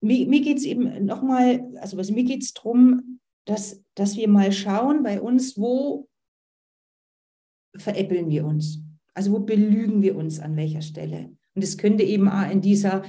[0.00, 4.28] mir, mir geht es eben nochmal, also was, mir geht es darum, dass, dass wir
[4.28, 6.08] mal schauen bei uns, wo
[7.76, 8.80] veräppeln wir uns?
[9.14, 11.30] Also wo belügen wir uns an welcher Stelle?
[11.54, 13.02] Und es könnte eben auch in dieser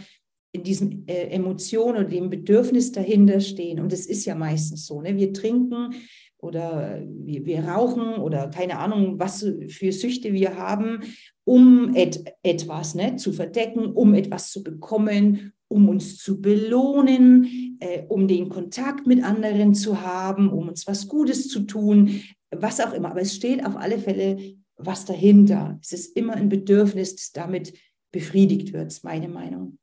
[0.56, 3.80] in diesem äh, Emotion oder dem Bedürfnis dahinter stehen.
[3.80, 5.02] Und es ist ja meistens so.
[5.02, 5.18] Ne?
[5.18, 5.94] Wir trinken
[6.38, 11.02] oder wir, wir rauchen oder keine Ahnung, was für Süchte wir haben,
[11.44, 18.04] um et, etwas ne, zu verdecken, um etwas zu bekommen, um uns zu belohnen, äh,
[18.08, 22.94] um den Kontakt mit anderen zu haben, um uns was Gutes zu tun, was auch
[22.94, 23.12] immer.
[23.12, 25.80] Aber es steht auf alle Fälle was dahinter.
[25.82, 27.74] Es ist immer ein Bedürfnis, das damit
[28.12, 29.80] befriedigt wird, ist meine Meinung.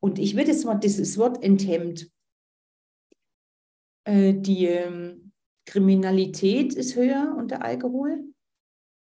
[0.00, 2.10] Und ich würde jetzt mal dieses Wort enthemmt.
[4.04, 5.32] Äh, die ähm,
[5.64, 8.24] Kriminalität ist höher unter Alkohol.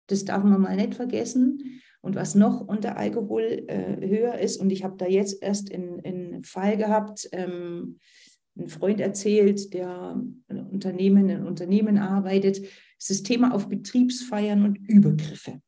[0.08, 1.80] Das darf man mal nicht vergessen.
[2.02, 6.44] Und was noch unter Alkohol äh, höher ist, und ich habe da jetzt erst einen
[6.44, 7.98] Fall gehabt, ähm,
[8.56, 14.76] ein Freund erzählt, der ein Unternehmen, ein Unternehmen arbeitet, ist das Thema auf Betriebsfeiern und
[14.88, 15.60] Übergriffe.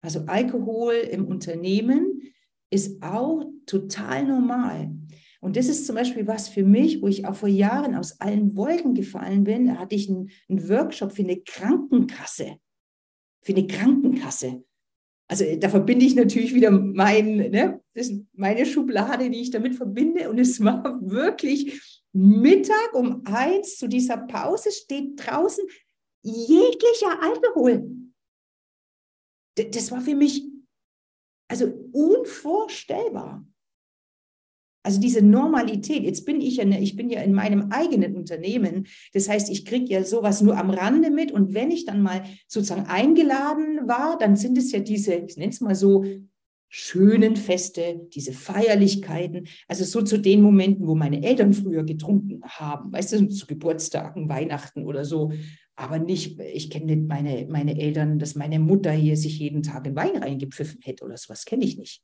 [0.00, 2.22] Also Alkohol im Unternehmen
[2.70, 4.90] ist auch total normal.
[5.40, 8.56] Und das ist zum Beispiel was für mich, wo ich auch vor Jahren aus allen
[8.56, 9.66] Wolken gefallen bin.
[9.66, 12.56] Da hatte ich einen, einen Workshop für eine Krankenkasse.
[13.42, 14.64] Für eine Krankenkasse.
[15.30, 19.74] Also da verbinde ich natürlich wieder mein, ne, das ist meine Schublade, die ich damit
[19.74, 20.30] verbinde.
[20.30, 25.64] Und es war wirklich Mittag um eins zu dieser Pause steht draußen
[26.22, 27.90] jeglicher Alkohol.
[29.54, 30.48] Das war für mich
[31.48, 33.46] also unvorstellbar.
[34.88, 38.86] Also diese Normalität, jetzt bin ich ja, ne, ich bin ja in meinem eigenen Unternehmen.
[39.12, 41.30] Das heißt, ich kriege ja sowas nur am Rande mit.
[41.30, 45.50] Und wenn ich dann mal sozusagen eingeladen war, dann sind es ja diese, ich nenne
[45.50, 46.06] es mal so,
[46.70, 52.90] schönen Feste, diese Feierlichkeiten, also so zu den Momenten, wo meine Eltern früher getrunken haben,
[52.90, 55.32] weißt du, zu Geburtstagen, Weihnachten oder so.
[55.76, 59.86] Aber nicht, ich kenne nicht meine, meine Eltern, dass meine Mutter hier sich jeden Tag
[59.86, 62.02] in Wein reingepfiffen hätte oder sowas, kenne ich nicht.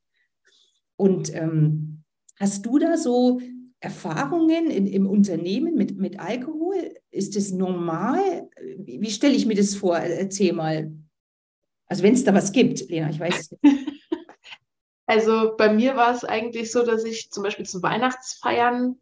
[0.96, 2.03] Und ähm,
[2.36, 3.40] Hast du da so
[3.80, 6.94] Erfahrungen in, im Unternehmen mit, mit Alkohol?
[7.10, 8.48] Ist das normal?
[8.78, 9.96] Wie, wie stelle ich mir das vor?
[9.98, 10.92] Erzähl mal.
[11.86, 13.62] Also wenn es da was gibt, Lena, ich weiß es nicht.
[15.06, 18.96] Also bei mir war es eigentlich so, dass ich zum Beispiel zu Weihnachtsfeiern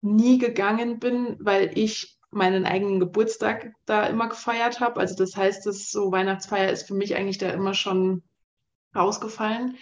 [0.00, 5.00] nie gegangen bin, weil ich meinen eigenen Geburtstag da immer gefeiert habe.
[5.00, 8.22] Also das heißt, dass so Weihnachtsfeier ist für mich eigentlich da immer schon
[8.94, 9.76] rausgefallen.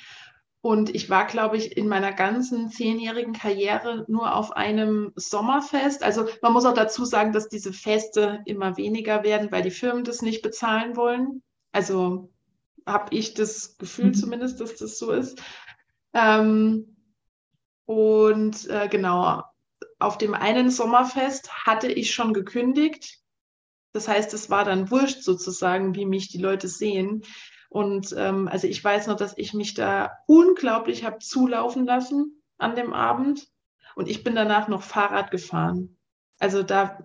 [0.60, 6.02] Und ich war, glaube ich, in meiner ganzen zehnjährigen Karriere nur auf einem Sommerfest.
[6.02, 10.02] Also man muss auch dazu sagen, dass diese Feste immer weniger werden, weil die Firmen
[10.02, 11.42] das nicht bezahlen wollen.
[11.70, 12.30] Also
[12.86, 14.14] habe ich das Gefühl mhm.
[14.14, 15.40] zumindest, dass das so ist.
[16.12, 16.96] Ähm,
[17.84, 19.44] und äh, genau,
[19.98, 23.20] auf dem einen Sommerfest hatte ich schon gekündigt.
[23.92, 27.22] Das heißt, es war dann wurscht sozusagen, wie mich die Leute sehen.
[27.68, 32.76] Und ähm, also ich weiß noch, dass ich mich da unglaublich habe zulaufen lassen an
[32.76, 33.48] dem Abend.
[33.94, 35.96] Und ich bin danach noch Fahrrad gefahren.
[36.38, 36.98] Also da,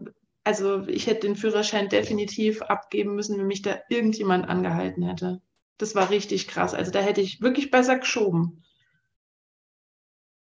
[0.44, 5.42] also ich hätte den Führerschein definitiv abgeben müssen, wenn mich da irgendjemand angehalten hätte.
[5.78, 6.74] Das war richtig krass.
[6.74, 8.64] Also da hätte ich wirklich besser geschoben.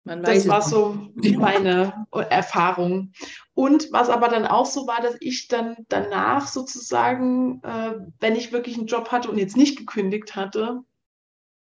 [0.06, 3.14] Das war so meine Erfahrung.
[3.54, 8.52] Und was aber dann auch so war, dass ich dann danach sozusagen, äh, wenn ich
[8.52, 10.82] wirklich einen Job hatte und jetzt nicht gekündigt hatte,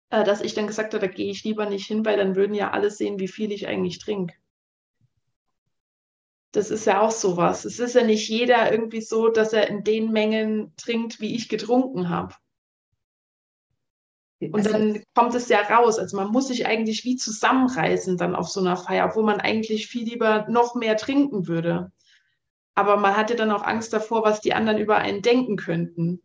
[0.10, 2.56] äh, dass ich dann gesagt habe, da gehe ich lieber nicht hin, weil dann würden
[2.56, 4.36] ja alle sehen, wie viel ich eigentlich trinke.
[6.52, 7.64] Das ist ja auch sowas.
[7.64, 11.48] Es ist ja nicht jeder irgendwie so, dass er in den Mengen trinkt, wie ich
[11.48, 12.36] getrunken habe.
[14.50, 16.00] Und also dann kommt es ja raus.
[16.00, 19.88] Also man muss sich eigentlich wie zusammenreißen dann auf so einer Feier, obwohl man eigentlich
[19.88, 21.92] viel lieber noch mehr trinken würde.
[22.74, 26.22] Aber man hatte dann auch Angst davor, was die anderen über einen denken könnten.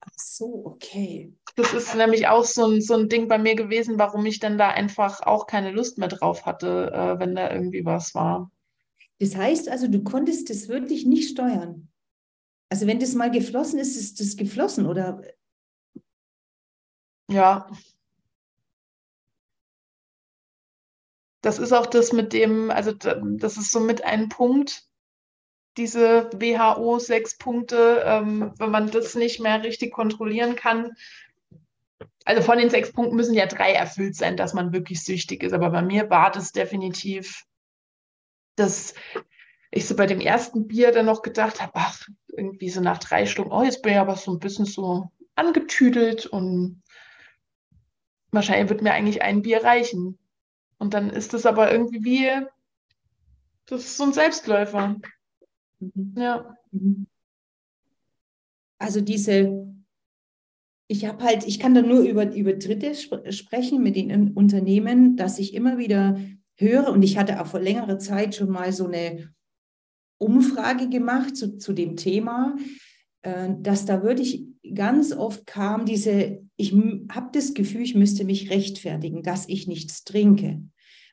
[0.00, 1.32] Ach so, okay.
[1.56, 4.58] Das ist nämlich auch so ein, so ein Ding bei mir gewesen, warum ich dann
[4.58, 8.50] da einfach auch keine Lust mehr drauf hatte, äh, wenn da irgendwie was war.
[9.20, 11.88] Das heißt also, du konntest das wirklich nicht steuern.
[12.68, 15.22] Also wenn das mal geflossen ist, ist das geflossen oder
[17.28, 17.68] ja.
[21.42, 24.84] Das ist auch das mit dem, also das ist so mit einem Punkt,
[25.76, 30.92] diese WHO sechs Punkte, ähm, wenn man das nicht mehr richtig kontrollieren kann.
[32.24, 35.52] Also von den sechs Punkten müssen ja drei erfüllt sein, dass man wirklich süchtig ist.
[35.52, 37.44] Aber bei mir war das definitiv,
[38.56, 38.94] dass
[39.70, 43.26] ich so bei dem ersten Bier dann noch gedacht habe, ach, irgendwie so nach drei
[43.26, 46.82] Stunden, oh, jetzt bin ich aber so ein bisschen so angetüdelt und
[48.34, 50.18] wahrscheinlich wird mir eigentlich ein Bier reichen.
[50.78, 52.46] Und dann ist das aber irgendwie wie,
[53.66, 54.96] das ist so ein Selbstläufer.
[55.80, 56.14] Mhm.
[56.16, 56.56] Ja.
[56.72, 57.06] Mhm.
[58.78, 59.66] Also diese,
[60.88, 65.16] ich habe halt, ich kann da nur über, über Dritte sp sprechen mit den Unternehmen,
[65.16, 66.20] dass ich immer wieder
[66.56, 69.32] höre und ich hatte auch vor längerer Zeit schon mal so eine
[70.18, 72.56] Umfrage gemacht zu, zu dem Thema,
[73.22, 76.72] äh, dass da wirklich ganz oft kam diese, ich
[77.10, 80.62] habe das Gefühl, ich müsste mich rechtfertigen, dass ich nichts trinke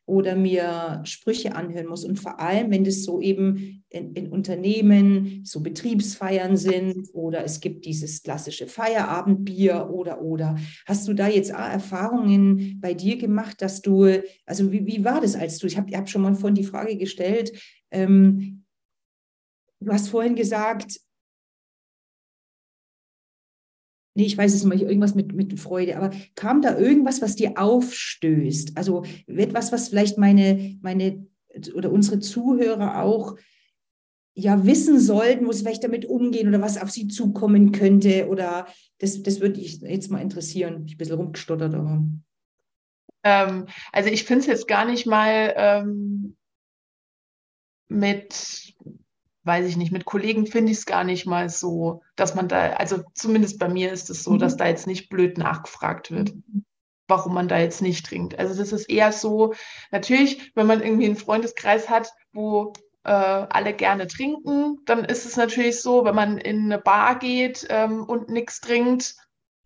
[0.06, 2.04] oder mir Sprüche anhören muss.
[2.04, 7.60] Und vor allem, wenn das so eben in, in, Unternehmen so Betriebsfeiern sind oder es
[7.60, 10.58] gibt dieses klassische Feierabendbier oder oder.
[10.86, 15.36] Hast du da jetzt Erfahrungen bei dir gemacht, dass du, also wie, wie war das,
[15.36, 17.52] als du, ich habe hab schon mal vorhin die Frage gestellt,
[17.91, 18.66] ähm,
[19.80, 20.99] du hast vorhin gesagt,
[24.14, 27.57] nee, ich weiß es nicht, irgendwas mit, mit Freude, aber kam da irgendwas, was dir
[27.57, 28.78] aufstößt?
[28.78, 31.26] Also etwas, was vielleicht meine, meine
[31.74, 33.36] oder unsere Zuhörer auch
[34.34, 38.68] ja wissen sollten, wo sie vielleicht damit umgehen oder was auf sie zukommen könnte oder
[38.99, 40.84] das, das würde ich jetzt mal interessieren.
[40.86, 42.03] Ich ein bisschen rumgestottert, aber.
[43.24, 46.38] Ähm, also ich finde es jetzt gar nicht mal ähm,
[47.89, 48.74] mit,
[49.43, 52.73] weiß ich nicht, mit Kollegen finde ich es gar nicht mal so, dass man da,
[52.73, 54.39] also zumindest bei mir ist es so, mhm.
[54.39, 56.35] dass da jetzt nicht blöd nachgefragt wird.
[56.35, 56.65] Mhm
[57.11, 58.39] warum man da jetzt nicht trinkt.
[58.39, 59.53] Also das ist eher so,
[59.91, 62.73] natürlich, wenn man irgendwie einen Freundeskreis hat, wo
[63.03, 67.67] äh, alle gerne trinken, dann ist es natürlich so, wenn man in eine Bar geht
[67.69, 69.15] ähm, und nichts trinkt,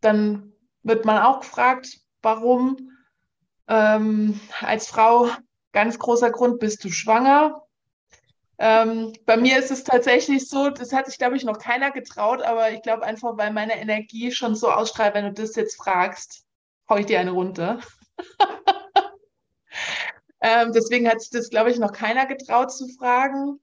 [0.02, 0.54] dann
[0.84, 2.92] wird man auch gefragt, warum.
[3.68, 5.30] Ähm, als Frau
[5.72, 7.65] ganz großer Grund, bist du schwanger?
[8.58, 12.42] Ähm, bei mir ist es tatsächlich so, das hat sich, glaube ich, noch keiner getraut,
[12.42, 16.46] aber ich glaube einfach, weil meine Energie schon so ausstrahlt, wenn du das jetzt fragst,
[16.90, 17.80] hau ich dir eine runter.
[20.42, 23.60] ähm, deswegen hat sich das, glaube ich, noch keiner getraut zu fragen.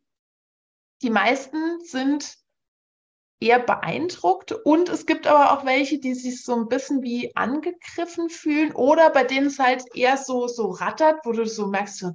[1.01, 2.37] Die meisten sind
[3.41, 8.31] eher beeindruckt und es gibt aber auch welche, die sich so ein bisschen wie angegriffen
[8.31, 12.13] fühlen oder bei denen es halt eher so, so rattert, wo du so merkst, so,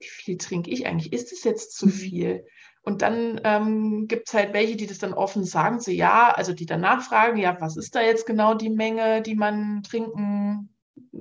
[0.00, 1.12] wie viel trinke ich eigentlich?
[1.12, 1.90] Ist es jetzt zu mhm.
[1.90, 2.46] viel?
[2.82, 6.54] Und dann ähm, gibt es halt welche, die das dann offen sagen, so ja, also
[6.54, 10.74] die dann nachfragen, ja, was ist da jetzt genau die Menge, die man trinken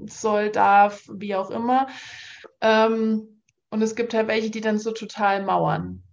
[0.08, 1.88] soll, darf, wie auch immer.
[2.62, 6.04] Ähm, und es gibt halt welche, die dann so total mauern.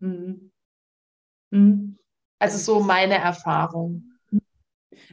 [0.00, 0.52] Mhm.
[1.50, 1.98] Mhm.
[2.38, 4.12] Also so meine Erfahrung.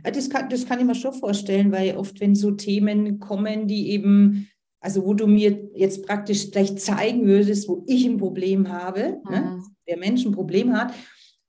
[0.03, 3.91] Das kann, das kann ich mir schon vorstellen, weil oft, wenn so Themen kommen, die
[3.91, 4.49] eben
[4.85, 9.19] also wo du mir jetzt praktisch gleich zeigen würdest, wo ich ein Problem habe, ne?
[9.23, 9.31] mhm.
[9.31, 9.63] ne?
[9.87, 10.93] der Mensch ein Problem hat,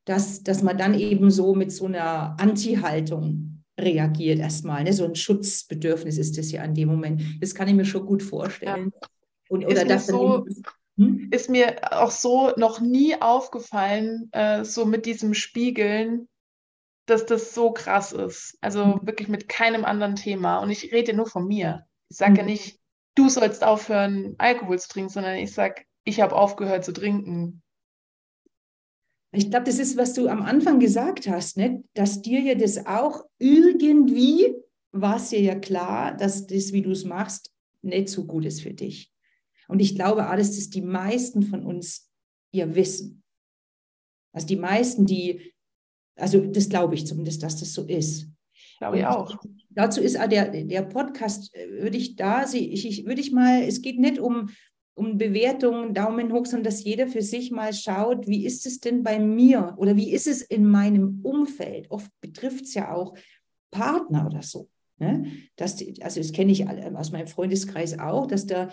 [0.07, 4.85] dass, dass man dann eben so mit so einer Anti-Haltung reagiert erstmal.
[4.85, 4.95] Ne?
[4.95, 7.23] So ein Schutzbedürfnis ist das ja an dem Moment.
[7.43, 8.91] Das kann ich mir schon gut vorstellen.
[9.03, 9.09] Ja.
[9.51, 10.47] Und, oder ist, mir so,
[10.97, 11.29] hm?
[11.31, 16.27] ist mir auch so noch nie aufgefallen, äh, so mit diesem Spiegeln,
[17.05, 18.57] dass das so krass ist.
[18.63, 19.07] Also hm.
[19.07, 20.61] wirklich mit keinem anderen Thema.
[20.61, 21.85] Und ich rede nur von mir.
[22.09, 22.39] Ich sage hm.
[22.39, 22.81] ja nicht,
[23.17, 27.63] du sollst aufhören, Alkohol zu trinken, sondern ich sage, ich habe aufgehört zu trinken.
[29.33, 31.83] Ich glaube, das ist, was du am Anfang gesagt hast, ne?
[31.95, 34.55] dass dir ja das auch irgendwie,
[34.93, 37.53] war es dir ja klar, dass das, wie du es machst,
[37.83, 39.13] nicht so gut ist für dich.
[39.69, 42.11] Und ich glaube auch, dass das die meisten von uns
[42.53, 43.25] ja wissen.
[44.33, 45.55] Also die meisten, die,
[46.15, 48.29] also das glaube ich zumindest, dass das so ist.
[48.79, 49.39] Glaube ich auch.
[49.77, 54.01] Dazu ist der, der Podcast, äh, würde ich da, ich, würde ich mal, es geht
[54.01, 54.49] nicht um,
[54.95, 59.03] um Bewertungen, Daumen hoch, sondern dass jeder für sich mal schaut, wie ist es denn
[59.03, 61.91] bei mir oder wie ist es in meinem Umfeld?
[61.91, 63.15] Oft betrifft es ja auch
[63.71, 64.71] Partner oder so.
[64.99, 65.31] Ne?
[65.57, 68.71] Das, also das kenne ich aus meinem Freundeskreis auch, dass da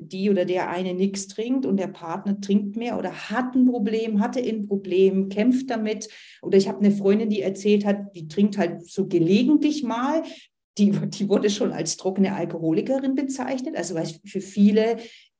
[0.00, 4.20] die oder der eine nichts trinkt und der Partner trinkt mehr oder hat ein Problem,
[4.20, 6.08] hatte ein Problem, kämpft damit.
[6.42, 10.22] Oder ich habe eine Freundin, die erzählt hat, die trinkt halt so gelegentlich mal.
[10.78, 13.76] Die, die wurde schon als trockene Alkoholikerin bezeichnet.
[13.76, 14.96] Also weil für viele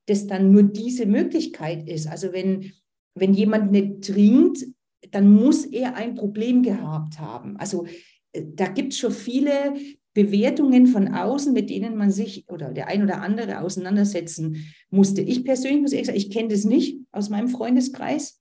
[0.07, 2.07] das dann nur diese Möglichkeit ist.
[2.07, 2.73] Also wenn,
[3.15, 4.65] wenn jemand nicht trinkt,
[5.11, 7.57] dann muss er ein Problem gehabt haben.
[7.57, 7.87] Also
[8.33, 9.75] äh, da gibt es schon viele
[10.15, 15.21] Bewertungen von außen, mit denen man sich oder der ein oder andere auseinandersetzen musste.
[15.21, 18.41] Ich persönlich muss ehrlich sagen, ich kenne das nicht aus meinem Freundeskreis.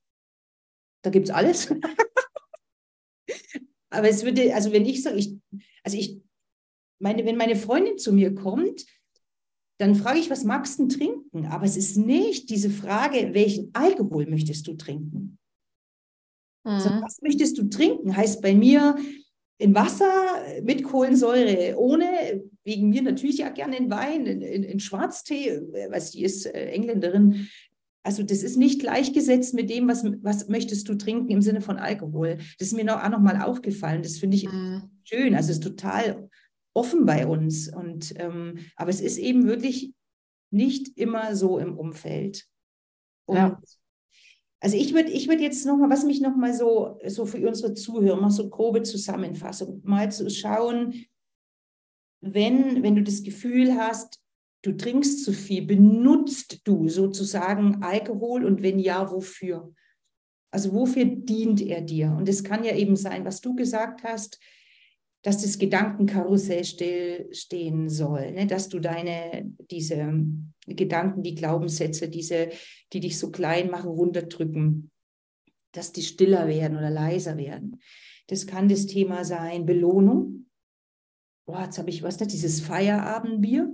[1.01, 1.73] Da gibt es alles.
[3.89, 5.35] Aber es würde, also wenn ich sage, ich,
[5.83, 6.21] also ich
[6.99, 8.85] meine, wenn meine Freundin zu mir kommt,
[9.79, 11.47] dann frage ich, was magst du trinken?
[11.47, 15.37] Aber es ist nicht diese Frage, welchen Alkohol möchtest du trinken?
[16.63, 16.71] Mhm.
[16.71, 18.15] Also, was möchtest du trinken?
[18.15, 18.95] Heißt bei mir,
[19.63, 24.79] in Wasser mit Kohlensäure, ohne, wegen mir natürlich ja gerne in Wein, in, in, in
[24.81, 27.47] Schwarztee, was die ist äh, Engländerin.
[28.03, 31.77] Also das ist nicht gleichgesetzt mit dem, was, was möchtest du trinken im Sinne von
[31.77, 32.39] Alkohol.
[32.59, 34.03] Das ist mir noch, auch noch mal aufgefallen.
[34.03, 34.89] Das finde ich mhm.
[35.05, 35.33] schön.
[35.33, 36.29] Also es ist total
[36.73, 37.73] offen bei uns.
[37.73, 39.93] Und, ähm, aber es ist eben wirklich
[40.51, 42.45] nicht immer so im Umfeld.
[43.25, 43.61] Und ja.
[44.63, 48.15] Also ich würde ich würd jetzt nochmal, was mich nochmal so, so für unsere Zuhörer,
[48.15, 51.05] mal so grobe Zusammenfassung, mal zu schauen,
[52.21, 54.21] wenn, wenn du das Gefühl hast,
[54.61, 59.73] du trinkst zu viel, benutzt du sozusagen Alkohol und wenn ja, wofür?
[60.49, 62.15] Also wofür dient er dir?
[62.17, 64.39] Und es kann ja eben sein, was du gesagt hast,
[65.23, 68.45] dass das Gedankenkarussell stillstehen soll, ne?
[68.45, 70.13] dass du deine, diese
[70.67, 72.49] Gedanken, die Glaubenssätze, diese,
[72.91, 74.91] die dich so klein machen, runterdrücken,
[75.71, 77.79] dass die stiller werden oder leiser werden.
[78.27, 80.47] Das kann das Thema sein Belohnung.
[81.45, 82.27] Boah, jetzt habe ich was, ne?
[82.27, 83.73] dieses Feierabendbier.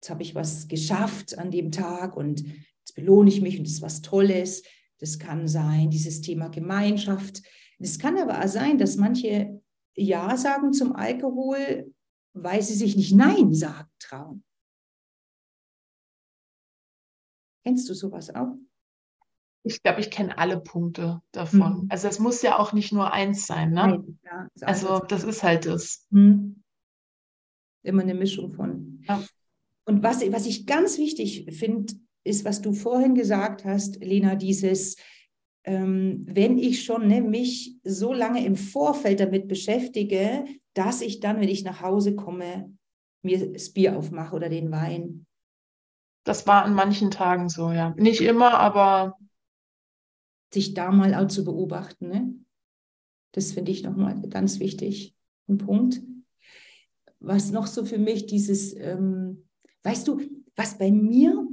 [0.00, 3.74] Jetzt habe ich was geschafft an dem Tag und jetzt belohne ich mich und das
[3.74, 4.62] ist was Tolles.
[5.00, 7.42] Das kann sein dieses Thema Gemeinschaft.
[7.78, 9.57] Es kann aber auch sein, dass manche
[9.98, 11.92] Ja sagen zum Alkohol,
[12.32, 14.44] weil sie sich nicht Nein sagen trauen.
[17.64, 18.56] Kennst du sowas auch?
[19.64, 21.82] Ich glaube, ich kenne alle Punkte davon.
[21.82, 21.86] Mhm.
[21.90, 23.74] Also es muss ja auch nicht nur eins sein, ne?
[23.74, 26.06] Nein, ja, also das ist halt das.
[26.10, 26.62] Mhm.
[27.82, 29.02] Immer eine Mischung von.
[29.06, 29.22] Ja.
[29.84, 31.94] Und was, was ich ganz wichtig finde,
[32.24, 34.96] ist, was du vorhin gesagt hast, Lena, dieses,
[35.68, 41.42] ähm, wenn ich schon ne, mich so lange im Vorfeld damit beschäftige, dass ich dann,
[41.42, 42.74] wenn ich nach Hause komme,
[43.22, 45.26] mir das Bier aufmache oder den Wein.
[46.24, 47.94] Das war an manchen Tagen so, ja.
[47.98, 49.18] Nicht immer, aber.
[50.54, 52.34] Sich da mal auch zu beobachten, ne?
[53.32, 55.14] Das finde ich nochmal ganz wichtig.
[55.48, 56.00] Ein Punkt.
[57.20, 59.46] Was noch so für mich dieses, ähm,
[59.82, 60.22] weißt du,
[60.56, 61.46] was bei mir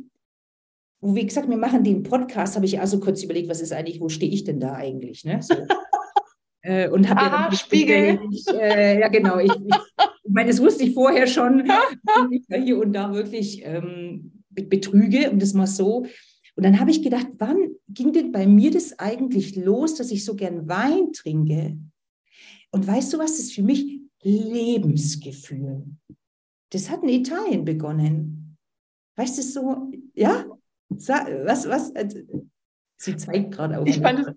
[1.02, 4.10] wie gesagt, wir machen den Podcast, habe ich also kurz überlegt, was ist eigentlich, wo
[4.10, 5.24] stehe ich denn da eigentlich?
[5.24, 5.41] Ne?
[5.41, 5.54] So.
[6.62, 8.20] äh, und habe ja Spiegel.
[8.32, 9.39] Ich, äh, ja, genau.
[9.39, 9.76] Ich, ich,
[10.24, 11.70] ich meine, das wusste ich vorher schon,
[12.32, 16.06] ich da hier und da wirklich ähm, betrüge und das mal so.
[16.56, 17.58] Und dann habe ich gedacht, wann
[17.89, 21.78] ging denn bei mir das eigentlich los, dass ich so gern Wein trinke?
[22.72, 25.86] Und weißt du was, das ist für mich Lebensgefühl.
[26.72, 28.58] Das hat in Italien begonnen.
[29.18, 30.46] Weißt du, so, ja,
[30.98, 31.91] was, was?
[31.91, 32.10] Äh,
[32.98, 33.88] sie zeigt gerade auf.
[33.88, 34.28] Ich fand es,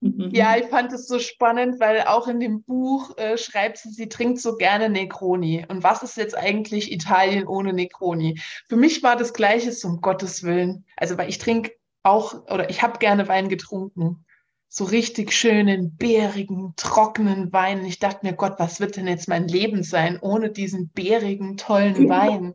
[0.00, 0.30] mhm.
[0.32, 4.08] ja, ich fand es so spannend, weil auch in dem Buch äh, schreibt sie, sie
[4.08, 5.64] trinkt so gerne Negroni.
[5.68, 8.40] Und was ist jetzt eigentlich Italien ohne Negroni?
[8.68, 10.84] Für mich war das Gleiche, um Gottes Willen.
[10.96, 11.72] Also, weil ich trinke
[12.02, 14.24] auch, oder ich habe gerne Wein getrunken.
[14.68, 17.84] So richtig schönen, beerigen, trockenen Wein.
[17.84, 22.08] Ich dachte mir, Gott, was wird denn jetzt mein Leben sein ohne diesen beerigen, tollen
[22.08, 22.54] Wein?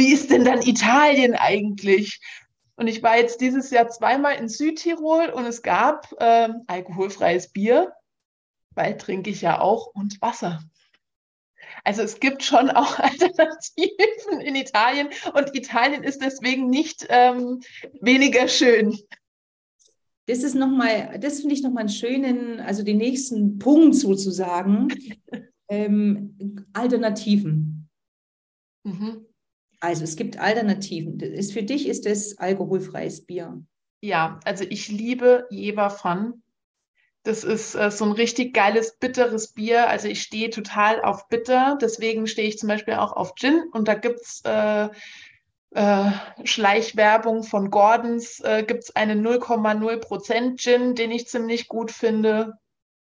[0.00, 2.20] Wie ist denn dann Italien eigentlich?
[2.76, 7.92] Und ich war jetzt dieses Jahr zweimal in Südtirol und es gab äh, alkoholfreies Bier,
[8.70, 10.62] weil trinke ich ja auch, und Wasser.
[11.84, 17.60] Also es gibt schon auch Alternativen in Italien und Italien ist deswegen nicht ähm,
[18.00, 18.98] weniger schön.
[20.24, 24.88] Das ist nochmal, das finde ich nochmal einen schönen, also den nächsten Punkt sozusagen,
[25.68, 27.90] ähm, Alternativen.
[28.84, 29.26] Mhm.
[29.80, 31.18] Also es gibt Alternativen.
[31.20, 33.62] Ist, für dich ist es alkoholfreies Bier.
[34.02, 35.94] Ja, also ich liebe Jever.
[37.22, 39.88] Das ist äh, so ein richtig geiles, bitteres Bier.
[39.88, 41.78] Also ich stehe total auf bitter.
[41.80, 43.64] Deswegen stehe ich zum Beispiel auch auf Gin.
[43.72, 44.88] Und da gibt es äh,
[45.72, 46.10] äh,
[46.44, 48.40] Schleichwerbung von Gordons.
[48.40, 52.54] Äh, gibt es einen 0,0% Gin, den ich ziemlich gut finde.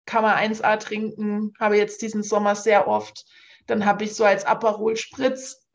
[0.04, 1.52] Kann man 1A trinken.
[1.58, 3.26] Habe jetzt diesen Sommer sehr oft.
[3.66, 5.66] Dann habe ich so als Aperol Spritz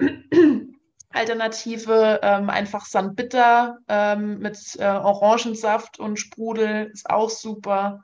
[1.17, 8.03] Alternative ähm, einfach Sandbitter ähm, mit äh, Orangensaft und Sprudel ist auch super.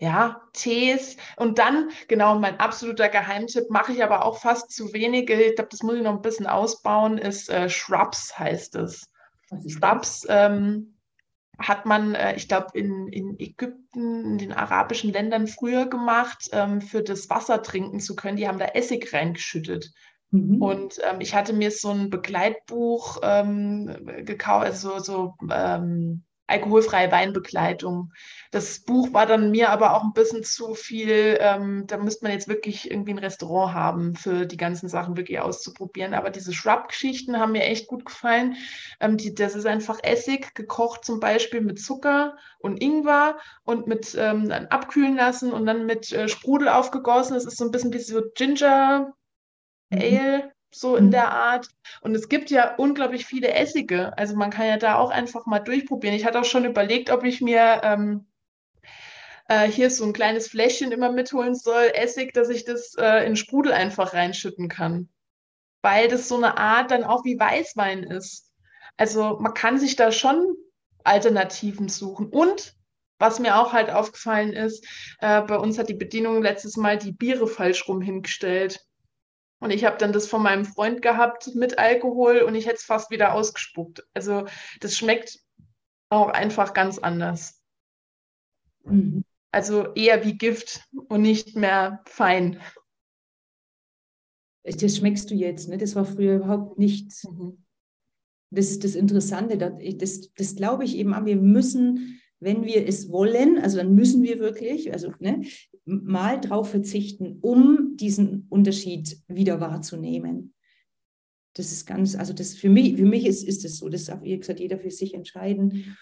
[0.00, 1.16] Ja, Tees.
[1.36, 5.34] Und dann, genau, mein absoluter Geheimtipp, mache ich aber auch fast zu wenige.
[5.34, 9.10] Ich glaube, das muss ich noch ein bisschen ausbauen, ist äh, Shrubs heißt es.
[9.66, 10.98] Shrubs ähm,
[11.58, 16.80] hat man, äh, ich glaube, in, in Ägypten, in den arabischen Ländern früher gemacht, ähm,
[16.80, 18.36] für das Wasser trinken zu können.
[18.36, 19.92] Die haben da Essig reingeschüttet.
[20.30, 20.62] Mhm.
[20.62, 28.12] Und ähm, ich hatte mir so ein Begleitbuch ähm, gekauft, also so, ähm, alkoholfreie Weinbegleitung.
[28.50, 31.36] Das Buch war dann mir aber auch ein bisschen zu viel.
[31.40, 35.40] Ähm, da müsste man jetzt wirklich irgendwie ein Restaurant haben, für die ganzen Sachen wirklich
[35.40, 36.14] auszuprobieren.
[36.14, 38.56] Aber diese Shrub-Geschichten haben mir echt gut gefallen.
[38.98, 44.16] Ähm, die, das ist einfach Essig, gekocht zum Beispiel mit Zucker und Ingwer und mit
[44.18, 47.34] ähm, abkühlen lassen und dann mit äh, Sprudel aufgegossen.
[47.34, 49.12] Das ist so ein bisschen wie so Ginger
[49.90, 49.98] Mhm.
[50.00, 51.10] Ale, so in mhm.
[51.10, 51.68] der Art.
[52.00, 54.16] Und es gibt ja unglaublich viele Essige.
[54.18, 56.16] Also man kann ja da auch einfach mal durchprobieren.
[56.16, 58.26] Ich hatte auch schon überlegt, ob ich mir ähm,
[59.48, 63.36] äh, hier so ein kleines Fläschchen immer mitholen soll, Essig, dass ich das äh, in
[63.36, 65.08] Sprudel einfach reinschütten kann.
[65.82, 68.52] Weil das so eine Art dann auch wie Weißwein ist.
[68.96, 70.54] Also man kann sich da schon
[71.04, 72.28] Alternativen suchen.
[72.28, 72.74] Und
[73.18, 74.86] was mir auch halt aufgefallen ist,
[75.20, 78.84] äh, bei uns hat die Bedienung letztes Mal die Biere falsch rum hingestellt.
[79.60, 82.84] Und ich habe dann das von meinem Freund gehabt mit Alkohol und ich hätte es
[82.84, 84.06] fast wieder ausgespuckt.
[84.14, 84.46] Also
[84.80, 85.40] das schmeckt
[86.10, 87.60] auch einfach ganz anders.
[88.84, 89.24] Mhm.
[89.50, 92.60] Also eher wie Gift und nicht mehr fein.
[94.62, 95.78] Das schmeckst du jetzt, ne?
[95.78, 97.24] Das war früher überhaupt nichts.
[97.24, 97.64] Mhm.
[98.50, 99.56] Das ist das Interessante.
[99.56, 104.38] Das, das glaube ich eben, wir müssen wenn wir es wollen, also dann müssen wir
[104.38, 105.42] wirklich, also ne,
[105.88, 110.54] mal drauf verzichten, um diesen Unterschied wieder wahrzunehmen.
[111.54, 114.22] Das ist ganz, also das für mich, für mich ist, ist es so, das darf,
[114.22, 115.96] wie gesagt, jeder für sich entscheiden.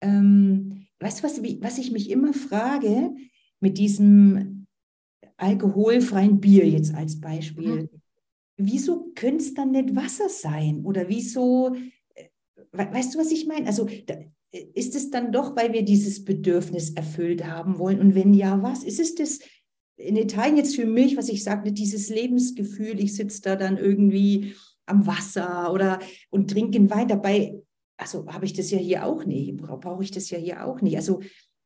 [0.00, 3.14] Ähm, weißt du, was, was ich mich immer frage
[3.60, 4.66] mit diesem
[5.36, 7.82] alkoholfreien Bier jetzt als Beispiel?
[7.82, 7.88] Mhm.
[8.56, 10.84] Wieso könnte es dann nicht Wasser sein?
[10.84, 11.74] Oder wieso,
[12.14, 12.28] äh,
[12.72, 13.66] weißt du, was ich meine?
[13.66, 14.16] Also da,
[14.74, 18.00] ist es dann doch, weil wir dieses Bedürfnis erfüllt haben wollen?
[18.00, 18.84] Und wenn ja, was?
[18.84, 19.40] Ist es das
[19.96, 24.54] in Italien jetzt für mich, was ich sagte, dieses Lebensgefühl, ich sitze da dann irgendwie
[24.86, 25.98] am Wasser oder
[26.30, 27.60] und trinke einen Wein dabei.
[27.96, 30.96] Also habe ich das ja hier auch nicht, brauche ich das ja hier auch nicht.
[30.96, 31.20] Also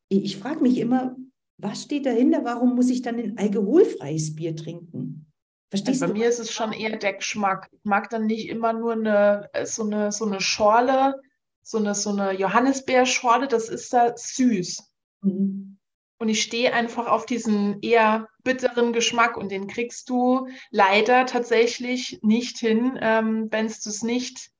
[0.09, 1.17] ich, ich frage mich immer,
[1.59, 2.45] was steht dahinter?
[2.45, 5.27] Warum muss ich dann ein alkoholfreies Bier trinken?
[5.71, 6.25] Verstehst also bei du?
[6.25, 7.69] mir ist es schon eher der Geschmack.
[7.73, 11.21] Ich mag dann nicht immer nur eine, so, eine, so eine Schorle
[11.69, 14.91] so eine, so eine Johannisbeerschorle, das ist da süß.
[15.21, 15.77] Mhm.
[16.19, 22.21] Und ich stehe einfach auf diesen eher bitteren Geschmack und den kriegst du leider tatsächlich
[22.23, 24.51] nicht hin, ähm, wenn du es nicht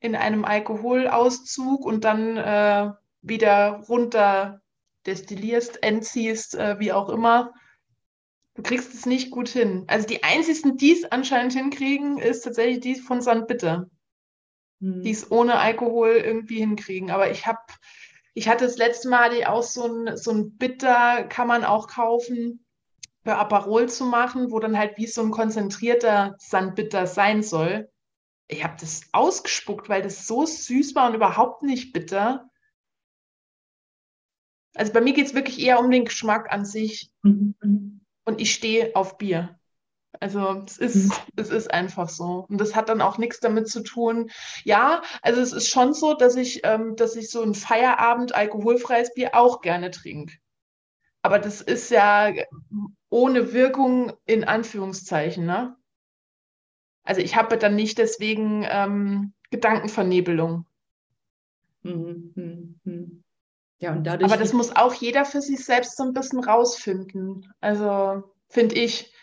[0.00, 4.62] in einem Alkoholauszug und dann äh, wieder runter
[5.04, 7.52] destillierst, entziehst, äh, wie auch immer.
[8.54, 9.84] Du kriegst es nicht gut hin.
[9.86, 13.46] Also die einzigen, die es anscheinend hinkriegen, ist tatsächlich die von St.
[14.80, 17.10] Bitter die es ohne Alkohol irgendwie hinkriegen.
[17.10, 17.60] Aber ich habe,
[18.34, 22.64] ich hatte das letzte Mal auch so ein, so ein Bitter, kann man auch kaufen,
[23.24, 27.90] für Aperol zu machen, wo dann halt wie so ein konzentrierter Sandbitter sein soll.
[28.48, 32.50] Ich habe das ausgespuckt, weil das so süß war und überhaupt nicht bitter.
[34.74, 37.10] Also bei mir geht es wirklich eher um den Geschmack an sich.
[37.22, 38.00] Mhm.
[38.26, 39.58] Und ich stehe auf Bier.
[40.20, 41.12] Also es ist, mhm.
[41.36, 42.46] es ist einfach so.
[42.48, 44.30] Und das hat dann auch nichts damit zu tun.
[44.64, 49.14] Ja, also es ist schon so, dass ich, ähm, dass ich so ein Feierabend alkoholfreies
[49.14, 50.34] Bier auch gerne trinke.
[51.22, 52.32] Aber das ist ja
[53.08, 55.76] ohne Wirkung in Anführungszeichen, ne?
[57.02, 60.66] Also ich habe dann nicht deswegen ähm, Gedankenvernebelung.
[61.82, 63.24] Mhm, mhm, mhm.
[63.78, 64.30] Ja, und dadurch.
[64.30, 67.52] Aber das muss auch jeder für sich selbst so ein bisschen rausfinden.
[67.60, 69.13] Also finde ich.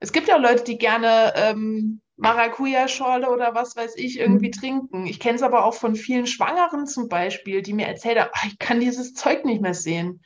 [0.00, 4.52] Es gibt ja Leute, die gerne ähm, Maracuja-Schorle oder was weiß ich irgendwie mhm.
[4.52, 5.06] trinken.
[5.06, 8.58] Ich kenne es aber auch von vielen Schwangeren zum Beispiel, die mir erzählen, oh, ich
[8.58, 10.22] kann dieses Zeug nicht mehr sehen.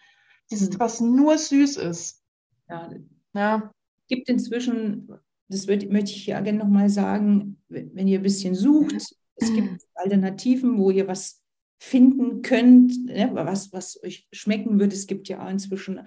[0.51, 0.81] Dieses, mhm.
[0.81, 2.22] was nur süß ist.
[2.68, 2.91] Ja.
[3.35, 3.70] ja.
[4.03, 5.09] Es gibt inzwischen,
[5.49, 8.95] das wird, möchte ich hier gerne nochmal sagen, wenn ihr ein bisschen sucht,
[9.37, 11.43] es gibt Alternativen, wo ihr was
[11.79, 14.93] finden könnt, ne, was, was euch schmecken wird.
[14.93, 16.01] Es gibt ja inzwischen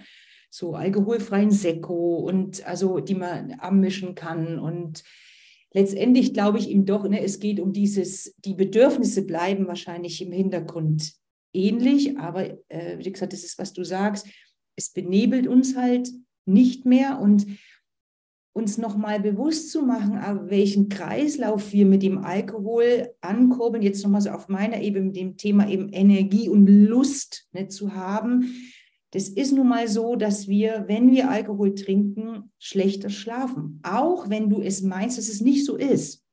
[0.49, 4.59] so alkoholfreien Sekko und also die man abmischen kann.
[4.59, 5.03] Und
[5.73, 10.31] letztendlich glaube ich ihm doch, ne, es geht um dieses, die Bedürfnisse bleiben wahrscheinlich im
[10.31, 11.13] Hintergrund
[11.53, 14.27] ähnlich, aber äh, wie gesagt, das ist, was du sagst,
[14.75, 16.09] es benebelt uns halt
[16.45, 17.19] nicht mehr.
[17.19, 17.45] Und
[18.57, 20.19] uns nochmal bewusst zu machen,
[20.49, 25.37] welchen Kreislauf wir mit dem Alkohol ankurbeln, jetzt nochmal so auf meiner Ebene mit dem
[25.37, 28.55] Thema eben Energie und Lust ne, zu haben,
[29.11, 33.79] das ist nun mal so, dass wir, wenn wir Alkohol trinken, schlechter schlafen.
[33.83, 36.23] Auch wenn du es meinst, dass es nicht so ist.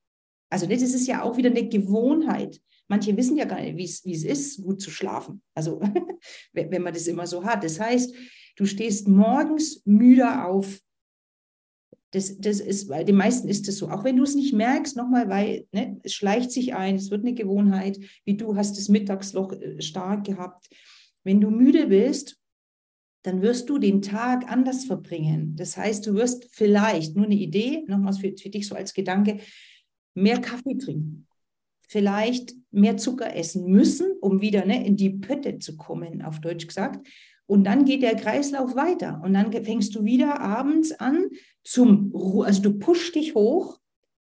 [0.51, 2.61] Also das ist ja auch wieder eine Gewohnheit.
[2.89, 5.43] Manche wissen ja gar nicht, wie es, ist, gut zu schlafen.
[5.55, 5.81] Also
[6.53, 7.65] wenn man das immer so hat.
[7.65, 8.15] Das heißt,
[8.57, 10.81] du stehst morgens müde auf.
[12.11, 13.89] Das, das ist, bei den meisten ist das so.
[13.89, 17.23] Auch wenn du es nicht merkst, nochmal, weil ne, es schleicht sich ein, es wird
[17.23, 20.69] eine Gewohnheit, wie du hast das Mittagsloch äh, stark gehabt.
[21.25, 22.39] Wenn du müde bist,
[23.25, 25.57] dann wirst du den Tag anders verbringen.
[25.57, 29.39] Das heißt, du wirst vielleicht, nur eine Idee, nochmals für, für dich so als Gedanke,
[30.15, 31.27] mehr Kaffee trinken.
[31.89, 36.67] Vielleicht mehr Zucker essen müssen, um wieder ne, in die Pötte zu kommen, auf Deutsch
[36.67, 37.07] gesagt.
[37.47, 39.23] Und dann geht der Kreislauf weiter.
[39.25, 41.31] Und dann fängst du wieder abends an
[41.63, 42.15] zum,
[42.45, 43.81] also du pushst dich hoch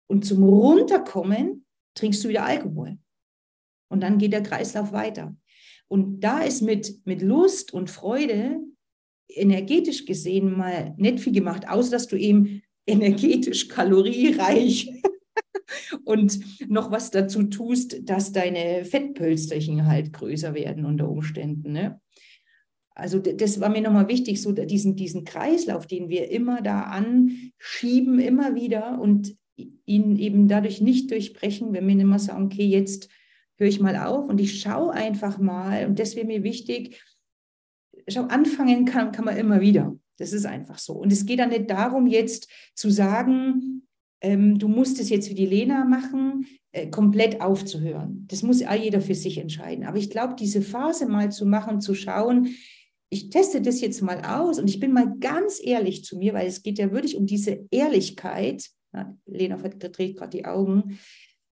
[0.07, 2.97] und zum Runterkommen trinkst du wieder Alkohol.
[3.89, 5.37] Und dann geht der Kreislauf weiter.
[5.87, 8.59] Und da ist mit, mit Lust und Freude
[9.29, 14.91] energetisch gesehen mal nicht viel gemacht, außer dass du eben energetisch kaloriereich
[16.05, 16.39] und
[16.71, 21.73] noch was dazu tust, dass deine Fettpölsterchen halt größer werden unter Umständen.
[21.73, 22.01] Ne?
[22.95, 28.19] Also das war mir nochmal wichtig, so diesen, diesen Kreislauf, den wir immer da anschieben,
[28.19, 29.37] immer wieder und
[29.85, 33.09] ihn eben dadurch nicht durchbrechen, wenn wir immer sagen, okay, jetzt
[33.59, 37.03] höre ich mal auf und ich schaue einfach mal und das wäre mir wichtig,
[38.09, 39.97] schau, anfangen kann, kann man immer wieder.
[40.19, 40.95] Das ist einfach so.
[40.95, 43.87] Und es geht dann nicht darum, jetzt zu sagen,
[44.21, 48.27] ähm, du musst es jetzt wie die Lena machen, äh, komplett aufzuhören.
[48.29, 49.85] Das muss auch jeder für sich entscheiden.
[49.85, 52.55] Aber ich glaube, diese Phase mal zu machen, zu schauen,
[53.09, 56.49] ich teste das jetzt mal aus und ich bin mal ganz ehrlich zu mir, weil
[56.49, 58.69] es geht ja wirklich um diese Ehrlichkeit.
[58.93, 60.99] Na, Lena verdreht gerade die Augen.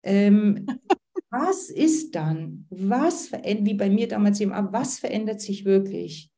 [0.02, 0.66] Ähm,
[1.30, 2.66] was ist dann?
[2.70, 6.30] Was verändert, wie bei mir damals eben, was verändert sich wirklich?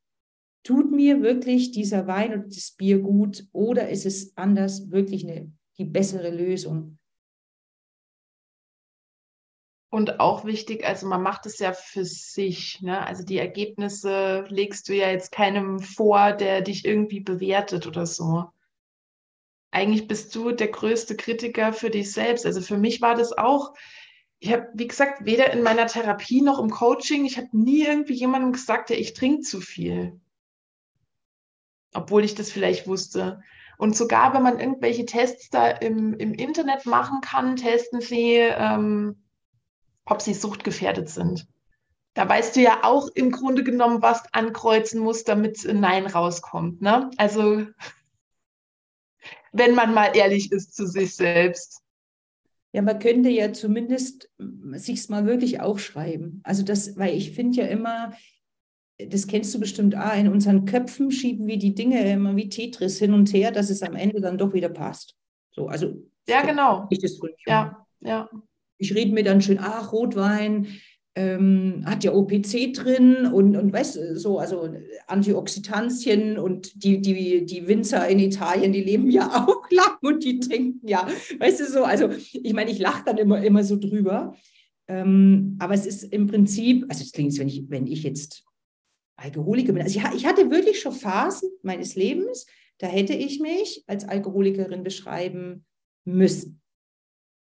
[0.66, 5.52] Tut mir wirklich dieser Wein und das Bier gut oder ist es anders wirklich eine,
[5.78, 6.98] die bessere Lösung?
[9.92, 12.82] Und auch wichtig, also man macht es ja für sich.
[12.82, 13.00] Ne?
[13.06, 18.46] Also die Ergebnisse legst du ja jetzt keinem vor, der dich irgendwie bewertet oder so.
[19.70, 22.44] Eigentlich bist du der größte Kritiker für dich selbst.
[22.44, 23.72] Also für mich war das auch,
[24.40, 28.14] ich habe, wie gesagt, weder in meiner Therapie noch im Coaching, ich habe nie irgendwie
[28.14, 30.20] jemandem gesagt, ja, ich trinke zu viel.
[31.96, 33.40] Obwohl ich das vielleicht wusste.
[33.78, 39.22] Und sogar wenn man irgendwelche Tests da im, im Internet machen kann, testen sie, ähm,
[40.04, 41.46] ob sie suchtgefährdet sind.
[42.14, 46.80] Da weißt du ja auch im Grunde genommen, was ankreuzen muss, damit ein Nein rauskommt.
[46.80, 47.10] Ne?
[47.16, 47.66] Also,
[49.52, 51.82] wenn man mal ehrlich ist zu sich selbst.
[52.72, 54.30] Ja, man könnte ja zumindest
[54.72, 56.42] sich mal wirklich aufschreiben.
[56.44, 58.12] Also das, weil ich finde ja immer,
[58.98, 62.98] das kennst du bestimmt auch, in unseren Köpfen schieben wir die Dinge immer wie Tetris
[62.98, 65.14] hin und her, dass es am Ende dann doch wieder passt.
[65.50, 66.86] So, also ja, genau.
[66.90, 68.28] Ich das ja, ja
[68.78, 70.66] ich rede mir dann schön, ach, Rotwein
[71.14, 74.68] ähm, hat ja OPC drin und, und weißt du, so, also
[75.06, 80.40] Antioxidantien und die, die, die Winzer in Italien, die leben ja auch lang und die
[80.40, 84.34] trinken ja, weißt du, so, also ich meine, ich lache dann immer, immer so drüber.
[84.88, 88.45] Ähm, aber es ist im Prinzip, also es klingt, wenn ich, wenn ich jetzt
[89.16, 92.46] Alkoholiker bin, also ich, ich hatte wirklich schon Phasen meines Lebens,
[92.78, 95.64] da hätte ich mich als Alkoholikerin beschreiben
[96.04, 96.60] müssen.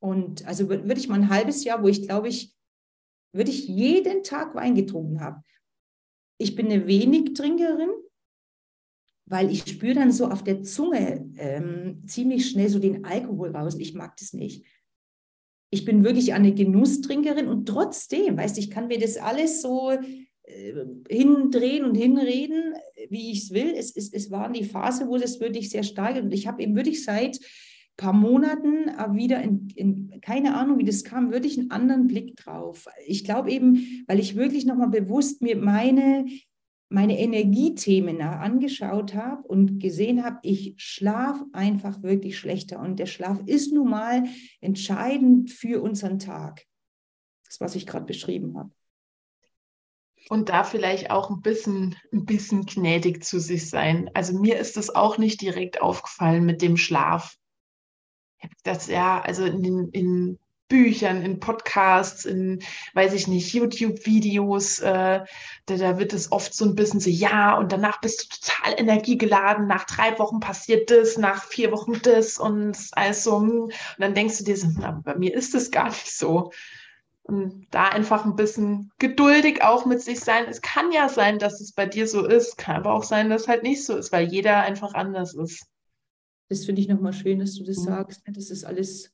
[0.01, 2.53] Und also würde ich mal ein halbes Jahr, wo ich glaube ich,
[3.33, 5.43] würde ich jeden Tag Wein getrunken habe.
[6.37, 7.91] Ich bin eine wenig Trinkerin,
[9.25, 13.75] weil ich spüre dann so auf der Zunge ähm, ziemlich schnell so den Alkohol raus.
[13.77, 14.65] Ich mag das nicht.
[15.69, 19.97] Ich bin wirklich eine Genusstrinkerin und trotzdem, weißt du, ich kann mir das alles so
[21.09, 22.73] hindrehen und hinreden,
[23.09, 23.73] wie ich es will.
[23.75, 26.75] Es, es, es war die Phase, wo das wirklich sehr stark und ich habe eben
[26.75, 27.39] wirklich seit
[28.01, 32.35] paar Monaten äh, wieder in, in, keine Ahnung, wie das kam, wirklich einen anderen Blick
[32.35, 32.87] drauf.
[33.05, 36.25] Ich glaube eben, weil ich wirklich nochmal bewusst mir meine,
[36.89, 42.79] meine Energiethemen angeschaut habe und gesehen habe, ich schlafe einfach wirklich schlechter.
[42.79, 44.23] Und der Schlaf ist nun mal
[44.61, 46.65] entscheidend für unseren Tag.
[47.45, 48.71] Das, was ich gerade beschrieben habe.
[50.29, 54.09] Und da vielleicht auch ein bisschen, ein bisschen gnädig zu sich sein.
[54.13, 57.35] Also mir ist das auch nicht direkt aufgefallen mit dem Schlaf
[58.63, 62.61] das ja, also in, in Büchern, in Podcasts, in,
[62.93, 65.19] weiß ich nicht, YouTube-Videos, äh,
[65.65, 68.79] da, da, wird es oft so ein bisschen so, ja, und danach bist du total
[68.79, 74.37] energiegeladen, nach drei Wochen passiert das, nach vier Wochen das und also, und dann denkst
[74.37, 76.51] du dir so, na, bei mir ist es gar nicht so.
[77.31, 80.45] Und da einfach ein bisschen geduldig auch mit sich sein.
[80.49, 83.43] Es kann ja sein, dass es bei dir so ist, kann aber auch sein, dass
[83.43, 85.65] es halt nicht so ist, weil jeder einfach anders ist
[86.51, 87.83] das finde ich nochmal schön, dass du das mhm.
[87.83, 89.11] sagst, ne, dass es alles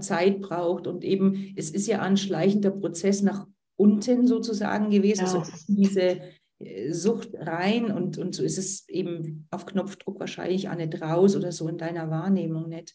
[0.00, 3.46] Zeit braucht und eben, es ist ja ein schleichender Prozess nach
[3.76, 5.32] unten sozusagen gewesen, ja.
[5.32, 6.20] also diese
[6.58, 11.36] äh, Sucht rein und, und so ist es eben auf Knopfdruck wahrscheinlich auch nicht raus
[11.36, 12.94] oder so in deiner Wahrnehmung nicht.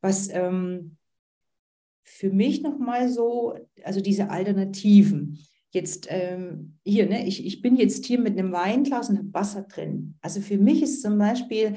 [0.00, 0.96] Was ähm,
[2.04, 5.38] für mich nochmal so, also diese Alternativen,
[5.70, 9.62] jetzt ähm, hier, ne, ich, ich bin jetzt hier mit einem Weinglas und habe Wasser
[9.62, 10.14] drin.
[10.20, 11.76] Also für mich ist zum Beispiel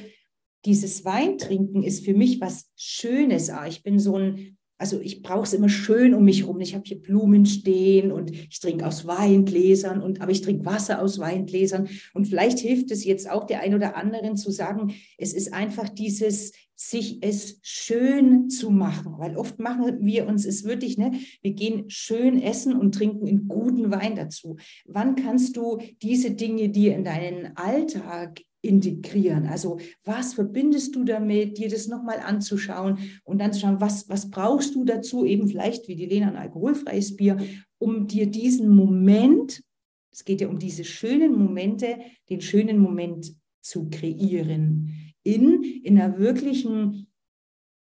[0.66, 3.50] dieses Weintrinken ist für mich was Schönes.
[3.50, 6.60] Ah, ich bin so ein, also ich brauche es immer schön um mich herum.
[6.60, 11.02] Ich habe hier Blumen stehen und ich trinke aus Weingläsern und aber ich trinke Wasser
[11.02, 11.88] aus Weingläsern.
[12.14, 15.90] Und vielleicht hilft es jetzt auch der ein oder anderen zu sagen, es ist einfach
[15.90, 21.12] dieses sich es schön zu machen, weil oft machen wir uns es wirklich, ne,
[21.42, 24.58] wir gehen schön essen und trinken einen guten Wein dazu.
[24.86, 29.48] Wann kannst du diese Dinge dir in deinen Alltag integrieren.
[29.48, 34.30] Also was verbindest du damit, dir das nochmal anzuschauen und dann zu schauen, was, was
[34.30, 37.38] brauchst du dazu, eben vielleicht wie die Lena ein alkoholfreies Bier,
[37.78, 39.64] um dir diesen Moment,
[40.12, 41.98] es geht ja um diese schönen Momente,
[42.30, 44.97] den schönen Moment zu kreieren,
[45.28, 47.12] in, in einer wirklichen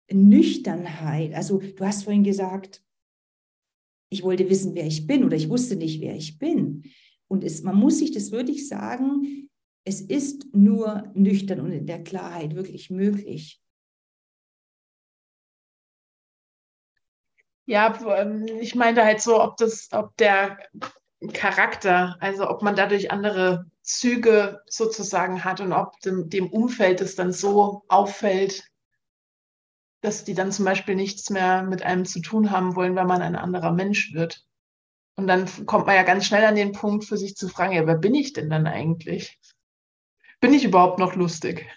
[0.09, 1.33] Nüchternheit.
[1.33, 2.81] Also du hast vorhin gesagt,
[4.09, 6.83] ich wollte wissen, wer ich bin oder ich wusste nicht, wer ich bin.
[7.27, 9.49] Und es, man muss sich das wirklich sagen,
[9.85, 13.61] es ist nur nüchtern und in der Klarheit wirklich möglich.
[17.65, 20.59] Ja, ähm, ich meinte halt so, ob das, ob der
[21.33, 27.15] Charakter, also ob man dadurch andere Züge sozusagen hat und ob dem, dem Umfeld es
[27.15, 28.63] dann so auffällt,
[30.01, 33.21] dass die dann zum Beispiel nichts mehr mit einem zu tun haben wollen, weil man
[33.21, 34.45] ein anderer Mensch wird.
[35.15, 37.85] Und dann kommt man ja ganz schnell an den Punkt, für sich zu fragen, ja,
[37.85, 39.39] wer bin ich denn dann eigentlich?
[40.39, 41.69] Bin ich überhaupt noch lustig?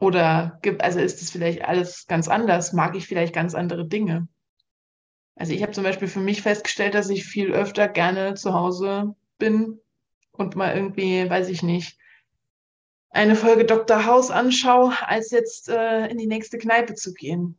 [0.00, 2.72] Oder gibt, also ist es vielleicht alles ganz anders?
[2.72, 4.28] Mag ich vielleicht ganz andere Dinge?
[5.36, 9.14] Also ich habe zum Beispiel für mich festgestellt, dass ich viel öfter gerne zu Hause
[9.38, 9.80] bin
[10.32, 11.98] und mal irgendwie, weiß ich nicht,
[13.10, 14.06] eine Folge Dr.
[14.06, 17.56] House anschaue, als jetzt äh, in die nächste Kneipe zu gehen.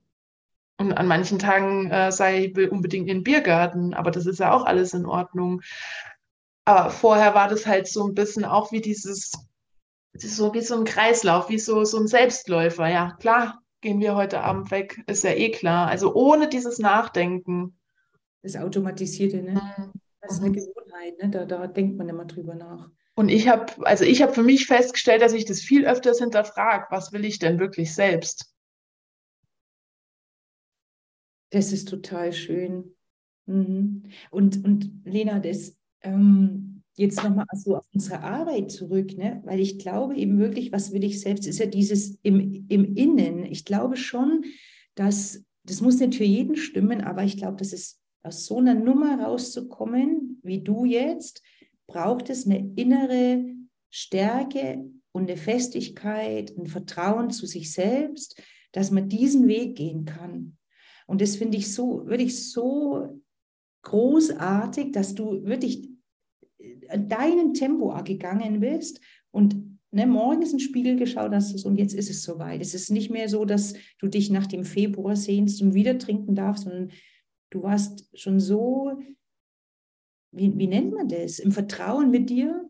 [0.78, 4.40] Und an manchen Tagen äh, sei ich will unbedingt in den Biergarten, aber das ist
[4.40, 5.62] ja auch alles in Ordnung.
[6.66, 9.32] Aber vorher war das halt so ein bisschen auch wie dieses,
[10.14, 12.88] so wie so ein Kreislauf, wie so, so ein Selbstläufer.
[12.88, 15.88] Ja, klar, gehen wir heute Abend weg, ist ja eh klar.
[15.88, 17.78] Also ohne dieses Nachdenken.
[18.42, 19.54] Das Automatisierte, ne?
[19.78, 19.92] Mhm.
[20.22, 20.52] Das ist eine
[20.96, 21.30] Gewohnheit, ne?
[21.30, 22.90] Da, da denkt man immer drüber nach.
[23.16, 26.88] Und ich habe, also ich habe für mich festgestellt, dass ich das viel öfters hinterfrage,
[26.90, 28.54] was will ich denn wirklich selbst?
[31.52, 32.96] Das ist total schön.
[33.46, 34.12] Mhm.
[34.32, 39.42] Und, und Lena, das ähm, jetzt nochmal so auf unsere Arbeit zurück, ne?
[39.46, 43.46] weil ich glaube eben wirklich, was will ich selbst, ist ja dieses im, im Innen.
[43.46, 44.44] Ich glaube schon,
[44.96, 48.74] dass, das muss nicht für jeden stimmen, aber ich glaube, dass es aus so einer
[48.74, 51.42] Nummer rauszukommen, wie du jetzt,
[51.88, 53.46] braucht es eine innere
[53.90, 58.42] Stärke und eine Festigkeit, ein Vertrauen zu sich selbst,
[58.72, 60.58] dass man diesen Weg gehen kann.
[61.08, 63.22] Und das finde ich so, wirklich so
[63.84, 65.90] großartig, dass du wirklich
[66.98, 69.00] deinen Tempo gegangen bist
[69.32, 72.62] und ne, morgens in den Spiegel geschaut hast und jetzt ist es soweit.
[72.62, 76.36] Es ist nicht mehr so, dass du dich nach dem Februar sehnst und wieder trinken
[76.36, 76.92] darfst, sondern
[77.52, 79.00] du warst schon so,
[80.36, 82.70] wie, wie nennt man das, im Vertrauen mit dir.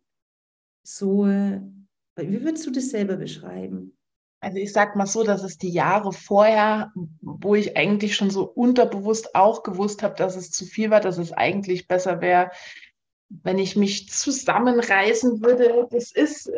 [0.83, 1.59] So, äh,
[2.15, 3.97] wie würdest du das selber beschreiben?
[4.39, 8.43] Also ich sag mal so, dass es die Jahre vorher, wo ich eigentlich schon so
[8.43, 12.51] unterbewusst auch gewusst habe, dass es zu viel war, dass es eigentlich besser wäre,
[13.29, 16.51] wenn ich mich zusammenreißen würde, das ist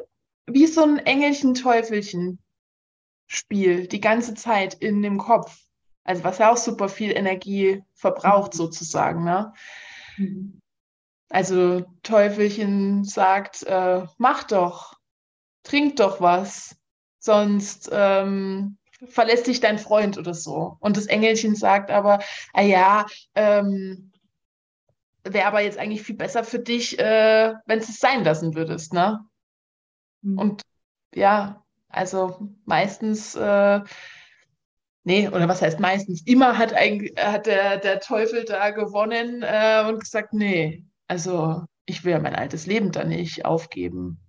[0.47, 5.57] wie so ein Engelchen-Teufelchen-Spiel die ganze Zeit in dem Kopf.
[6.03, 8.57] Also was ja auch super viel Energie verbraucht mhm.
[8.57, 9.23] sozusagen.
[9.23, 9.53] Ne?
[10.17, 10.59] Mhm.
[11.29, 14.93] Also Teufelchen sagt, äh, mach doch,
[15.63, 16.77] trink doch was,
[17.19, 18.77] sonst ähm,
[19.09, 20.77] verlässt dich dein Freund oder so.
[20.79, 22.19] Und das Engelchen sagt aber,
[22.53, 23.05] ah ja,
[23.35, 24.11] ähm,
[25.23, 29.25] wäre aber jetzt eigentlich viel besser für dich, äh, wenn es sein lassen würdest, ne?
[30.21, 30.37] Mhm.
[30.37, 30.61] Und
[31.13, 33.81] ja, also meistens, äh,
[35.03, 36.25] nee, oder was heißt meistens?
[36.25, 42.03] Immer hat, ein, hat der, der Teufel da gewonnen äh, und gesagt, nee, also ich
[42.03, 44.19] will ja mein altes Leben da nicht aufgeben.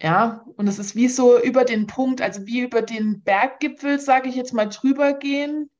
[0.00, 4.28] Ja, und es ist wie so über den Punkt, also wie über den Berggipfel, sage
[4.30, 5.70] ich jetzt mal, drüber gehen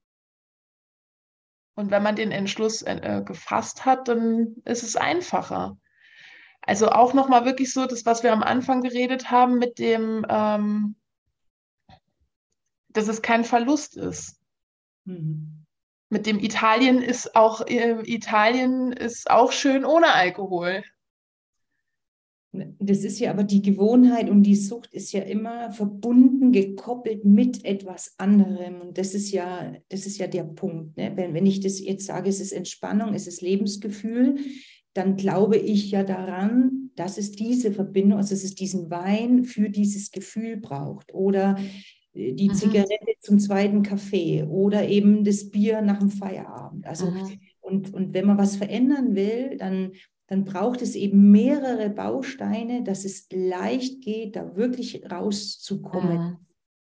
[1.81, 5.79] und wenn man den Entschluss äh, gefasst hat, dann ist es einfacher.
[6.61, 10.97] Also auch nochmal wirklich so, das, was wir am Anfang geredet haben, mit dem, ähm,
[12.89, 14.39] dass es kein Verlust ist.
[15.07, 15.60] Mhm.
[16.11, 20.83] Mit dem Italien ist auch, äh, Italien ist auch schön ohne Alkohol.
[22.53, 27.65] Das ist ja aber die Gewohnheit und die Sucht ist ja immer verbunden, gekoppelt mit
[27.65, 28.81] etwas anderem.
[28.81, 30.97] Und das ist ja, das ist ja der Punkt.
[30.97, 31.13] Ne?
[31.15, 34.35] Wenn, wenn ich das jetzt sage, es ist Entspannung, es ist Lebensgefühl,
[34.95, 39.71] dann glaube ich ja daran, dass es diese Verbindung, also dass es diesen Wein für
[39.71, 41.15] dieses Gefühl braucht.
[41.15, 41.57] Oder
[42.15, 42.55] die mhm.
[42.55, 46.87] Zigarette zum zweiten Kaffee oder eben das Bier nach dem Feierabend.
[46.87, 47.39] Also mhm.
[47.61, 49.93] und, und wenn man was verändern will, dann
[50.31, 56.19] dann braucht es eben mehrere Bausteine, dass es leicht geht, da wirklich rauszukommen.
[56.19, 56.37] Mhm.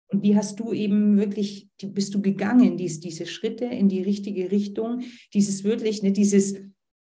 [0.09, 4.51] Und wie hast du eben wirklich, bist du gegangen, dies, diese Schritte in die richtige
[4.51, 5.01] Richtung,
[5.33, 6.57] dieses wirklich, ne, dieses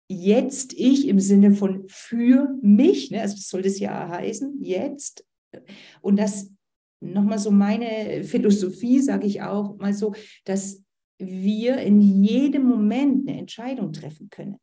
[0.10, 5.26] jetzt ich im Sinne von für mich, ne, also das soll das ja heißen, jetzt.
[6.02, 6.52] Und das
[7.04, 10.14] nochmal so meine Philosophie, sage ich auch mal so,
[10.46, 10.84] dass
[11.20, 14.58] wir in jedem Moment eine Entscheidung treffen können.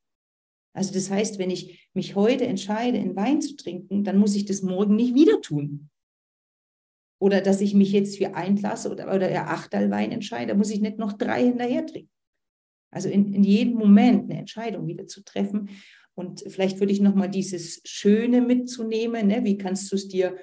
[0.72, 4.44] Also das heißt, wenn ich mich heute entscheide, in Wein zu trinken, dann muss ich
[4.44, 5.90] das morgen nicht wieder tun.
[7.20, 10.70] Oder dass ich mich jetzt für ein Glas oder, oder ja, Achtel Wein entscheide, muss
[10.70, 12.10] ich nicht noch drei hinterher trinken.
[12.92, 15.70] Also in, in jedem Moment eine Entscheidung wieder zu treffen.
[16.14, 19.28] Und vielleicht würde ich nochmal dieses Schöne mitzunehmen.
[19.28, 19.44] Ne?
[19.44, 20.36] Wie kannst du es dir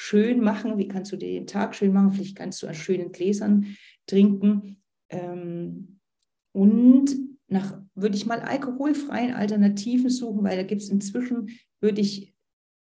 [0.00, 0.78] schön machen?
[0.78, 2.12] Wie kannst du dir den Tag schön machen?
[2.12, 3.76] Vielleicht kannst du an schönen Gläsern
[4.06, 4.82] trinken.
[5.10, 6.00] Ähm,
[6.52, 7.14] und
[7.48, 12.34] nach, würde ich mal alkoholfreien Alternativen suchen, weil da gibt es inzwischen, würde ich,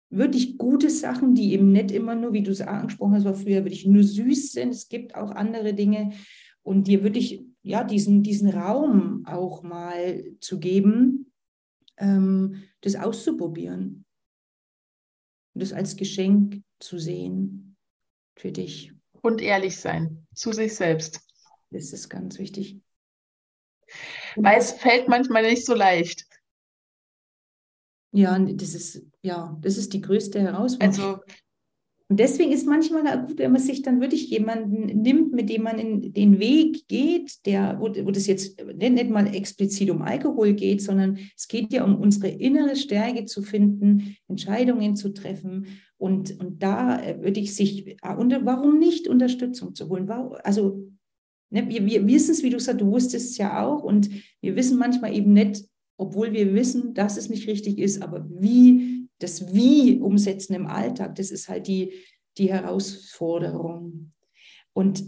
[0.09, 3.63] wirklich gute Sachen, die eben nicht immer nur, wie du es angesprochen hast, war früher
[3.63, 4.69] wirklich nur süß sind.
[4.69, 6.13] Es gibt auch andere Dinge.
[6.61, 11.31] Und dir würde ich ja diesen, diesen Raum auch mal zu geben,
[11.97, 14.05] ähm, das auszuprobieren.
[15.53, 17.77] Und das als Geschenk zu sehen
[18.35, 18.93] für dich.
[19.21, 21.21] Und ehrlich sein zu sich selbst.
[21.69, 22.79] Das ist ganz wichtig.
[24.35, 26.25] Weil es fällt manchmal nicht so leicht.
[28.11, 31.15] Ja, das ist, ja, das ist die größte Herausforderung.
[31.15, 31.23] Also,
[32.09, 35.79] und deswegen ist manchmal gut, wenn man sich dann wirklich jemanden nimmt, mit dem man
[35.79, 40.81] in den Weg geht, der, wo, wo das jetzt nicht mal explizit um Alkohol geht,
[40.81, 45.67] sondern es geht ja um unsere innere Stärke zu finden, Entscheidungen zu treffen.
[45.97, 50.09] Und, und da äh, würde ich sich, ah, und warum nicht Unterstützung zu holen?
[50.43, 50.83] Also
[51.53, 54.09] Ne, wir, wir wissen es, wie du sagst, du wusstest es ja auch und
[54.41, 55.63] wir wissen manchmal eben nicht,
[55.97, 61.15] obwohl wir wissen, dass es nicht richtig ist, aber wie, das Wie umsetzen im Alltag,
[61.15, 61.93] das ist halt die,
[62.37, 64.11] die Herausforderung.
[64.73, 65.03] Und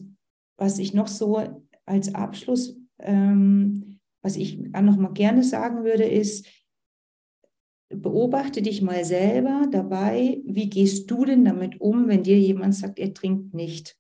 [0.58, 1.42] was ich noch so
[1.86, 6.48] als Abschluss, ähm, was ich noch mal gerne sagen würde, ist,
[7.90, 13.00] beobachte dich mal selber dabei, wie gehst du denn damit um, wenn dir jemand sagt,
[13.00, 13.98] er trinkt nicht?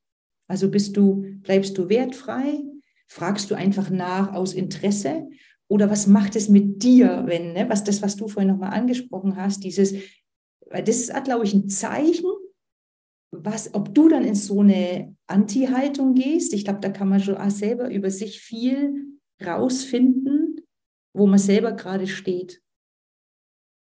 [0.47, 2.64] Also bist du, bleibst du wertfrei?
[3.08, 5.28] Fragst du einfach nach aus Interesse?
[5.68, 9.36] Oder was macht es mit dir, wenn, ne, was das, was du vorhin nochmal angesprochen
[9.36, 9.93] hast, dieses,
[10.68, 12.26] weil das ist, glaube ich, ein Zeichen,
[13.32, 16.53] was, ob du dann in so eine Anti-Haltung gehst.
[16.53, 20.61] Ich glaube, da kann man schon auch selber über sich viel rausfinden,
[21.13, 22.61] wo man selber gerade steht.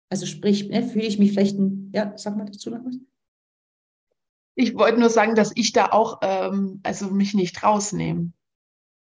[0.09, 2.97] Also sprich, ne, fühle ich mich vielleicht, ein, ja, sag mal dazu noch was.
[4.55, 8.31] Ich wollte nur sagen, dass ich da auch, ähm, also mich nicht rausnehme.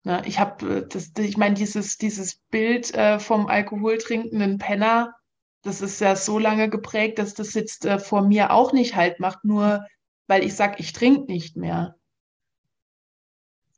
[0.04, 5.14] Ne, ich habe, äh, das, ich meine, dieses, dieses Bild äh, vom alkoholtrinkenden Penner,
[5.62, 9.20] das ist ja so lange geprägt, dass das jetzt äh, vor mir auch nicht halt
[9.20, 9.86] macht, nur
[10.26, 11.96] weil ich sage, ich trinke nicht mehr.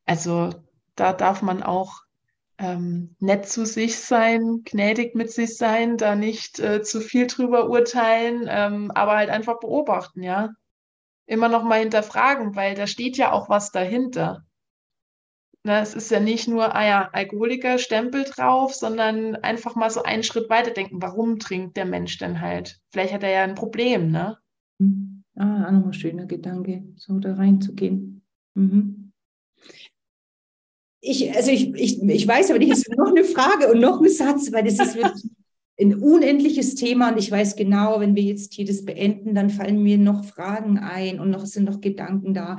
[0.05, 0.51] Also
[0.95, 2.03] da darf man auch
[2.59, 7.69] ähm, nett zu sich sein, gnädig mit sich sein, da nicht äh, zu viel drüber
[7.69, 10.51] urteilen, ähm, aber halt einfach beobachten, ja
[11.27, 14.45] immer noch mal hinterfragen, weil da steht ja auch was dahinter.
[15.65, 20.03] Na, es ist ja nicht nur, ah ja, Alkoholiker, Stempel drauf, sondern einfach mal so
[20.03, 22.81] einen Schritt weiter denken, warum trinkt der Mensch denn halt?
[22.91, 24.39] Vielleicht hat er ja ein Problem, ne?
[24.79, 25.23] Mhm.
[25.37, 28.23] Ah, auch nochmal ein schöner Gedanke, so da reinzugehen.
[28.55, 29.13] Mhm.
[31.01, 34.01] Ich, also ich, ich, ich weiß aber nicht, es ist noch eine Frage und noch
[34.01, 35.31] ein Satz, weil das ist wirklich
[35.81, 39.83] ein unendliches Thema und ich weiß genau, wenn wir jetzt hier das beenden, dann fallen
[39.83, 42.59] mir noch Fragen ein und noch sind noch Gedanken da.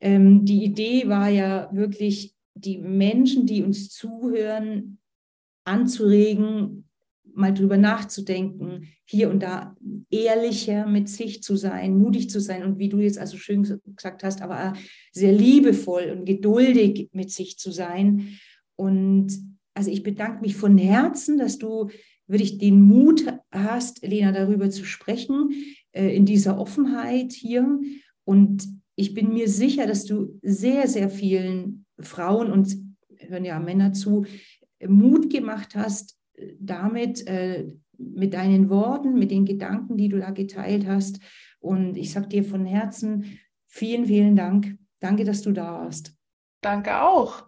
[0.00, 4.98] Ähm, die Idee war ja wirklich, die Menschen, die uns zuhören,
[5.64, 6.88] anzuregen,
[7.34, 9.76] mal drüber nachzudenken, hier und da
[10.10, 14.24] ehrlicher mit sich zu sein, mutig zu sein und wie du jetzt also schön gesagt
[14.24, 14.72] hast, aber
[15.12, 18.38] sehr liebevoll und geduldig mit sich zu sein.
[18.74, 19.38] Und
[19.74, 21.90] also ich bedanke mich von Herzen, dass du
[22.26, 25.50] würde ich den Mut hast, Lena, darüber zu sprechen,
[25.92, 27.78] äh, in dieser Offenheit hier.
[28.24, 28.66] Und
[28.96, 32.76] ich bin mir sicher, dass du sehr, sehr vielen Frauen und
[33.18, 34.24] hören ja Männer zu,
[34.86, 36.18] Mut gemacht hast,
[36.58, 37.66] damit äh,
[37.98, 41.20] mit deinen Worten, mit den Gedanken, die du da geteilt hast.
[41.60, 44.78] Und ich sage dir von Herzen vielen, vielen Dank.
[45.00, 46.14] Danke, dass du da warst.
[46.60, 47.46] Danke auch.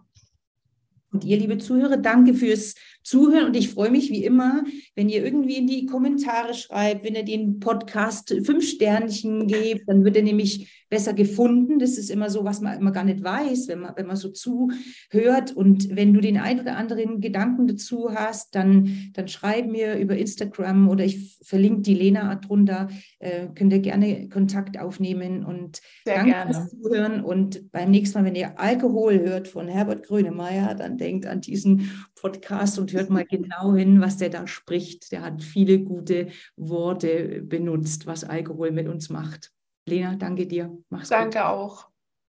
[1.11, 3.47] Und ihr, liebe Zuhörer, danke fürs Zuhören.
[3.47, 4.63] Und ich freue mich wie immer,
[4.95, 10.03] wenn ihr irgendwie in die Kommentare schreibt, wenn ihr den Podcast fünf Sternchen gebt, dann
[10.03, 11.79] wird er nämlich besser gefunden.
[11.79, 14.29] Das ist immer so, was man immer gar nicht weiß, wenn man, wenn man so
[14.29, 15.55] zuhört.
[15.55, 20.17] Und wenn du den ein oder anderen Gedanken dazu hast, dann, dann schreib mir über
[20.17, 22.89] Instagram oder ich verlinke die Lena drunter.
[23.19, 26.53] Äh, könnt ihr gerne Kontakt aufnehmen und Sehr danke gerne.
[26.53, 27.23] fürs Zuhören.
[27.23, 31.91] Und beim nächsten Mal, wenn ihr Alkohol hört von Herbert Grönemeyer, dann denkt an diesen
[32.15, 35.11] Podcast und hört mal genau hin, was der da spricht.
[35.11, 39.51] Der hat viele gute Worte benutzt, was Alkohol mit uns macht.
[39.87, 40.77] Lena, danke dir.
[40.89, 41.35] Mach's danke gut.
[41.35, 41.88] Danke auch.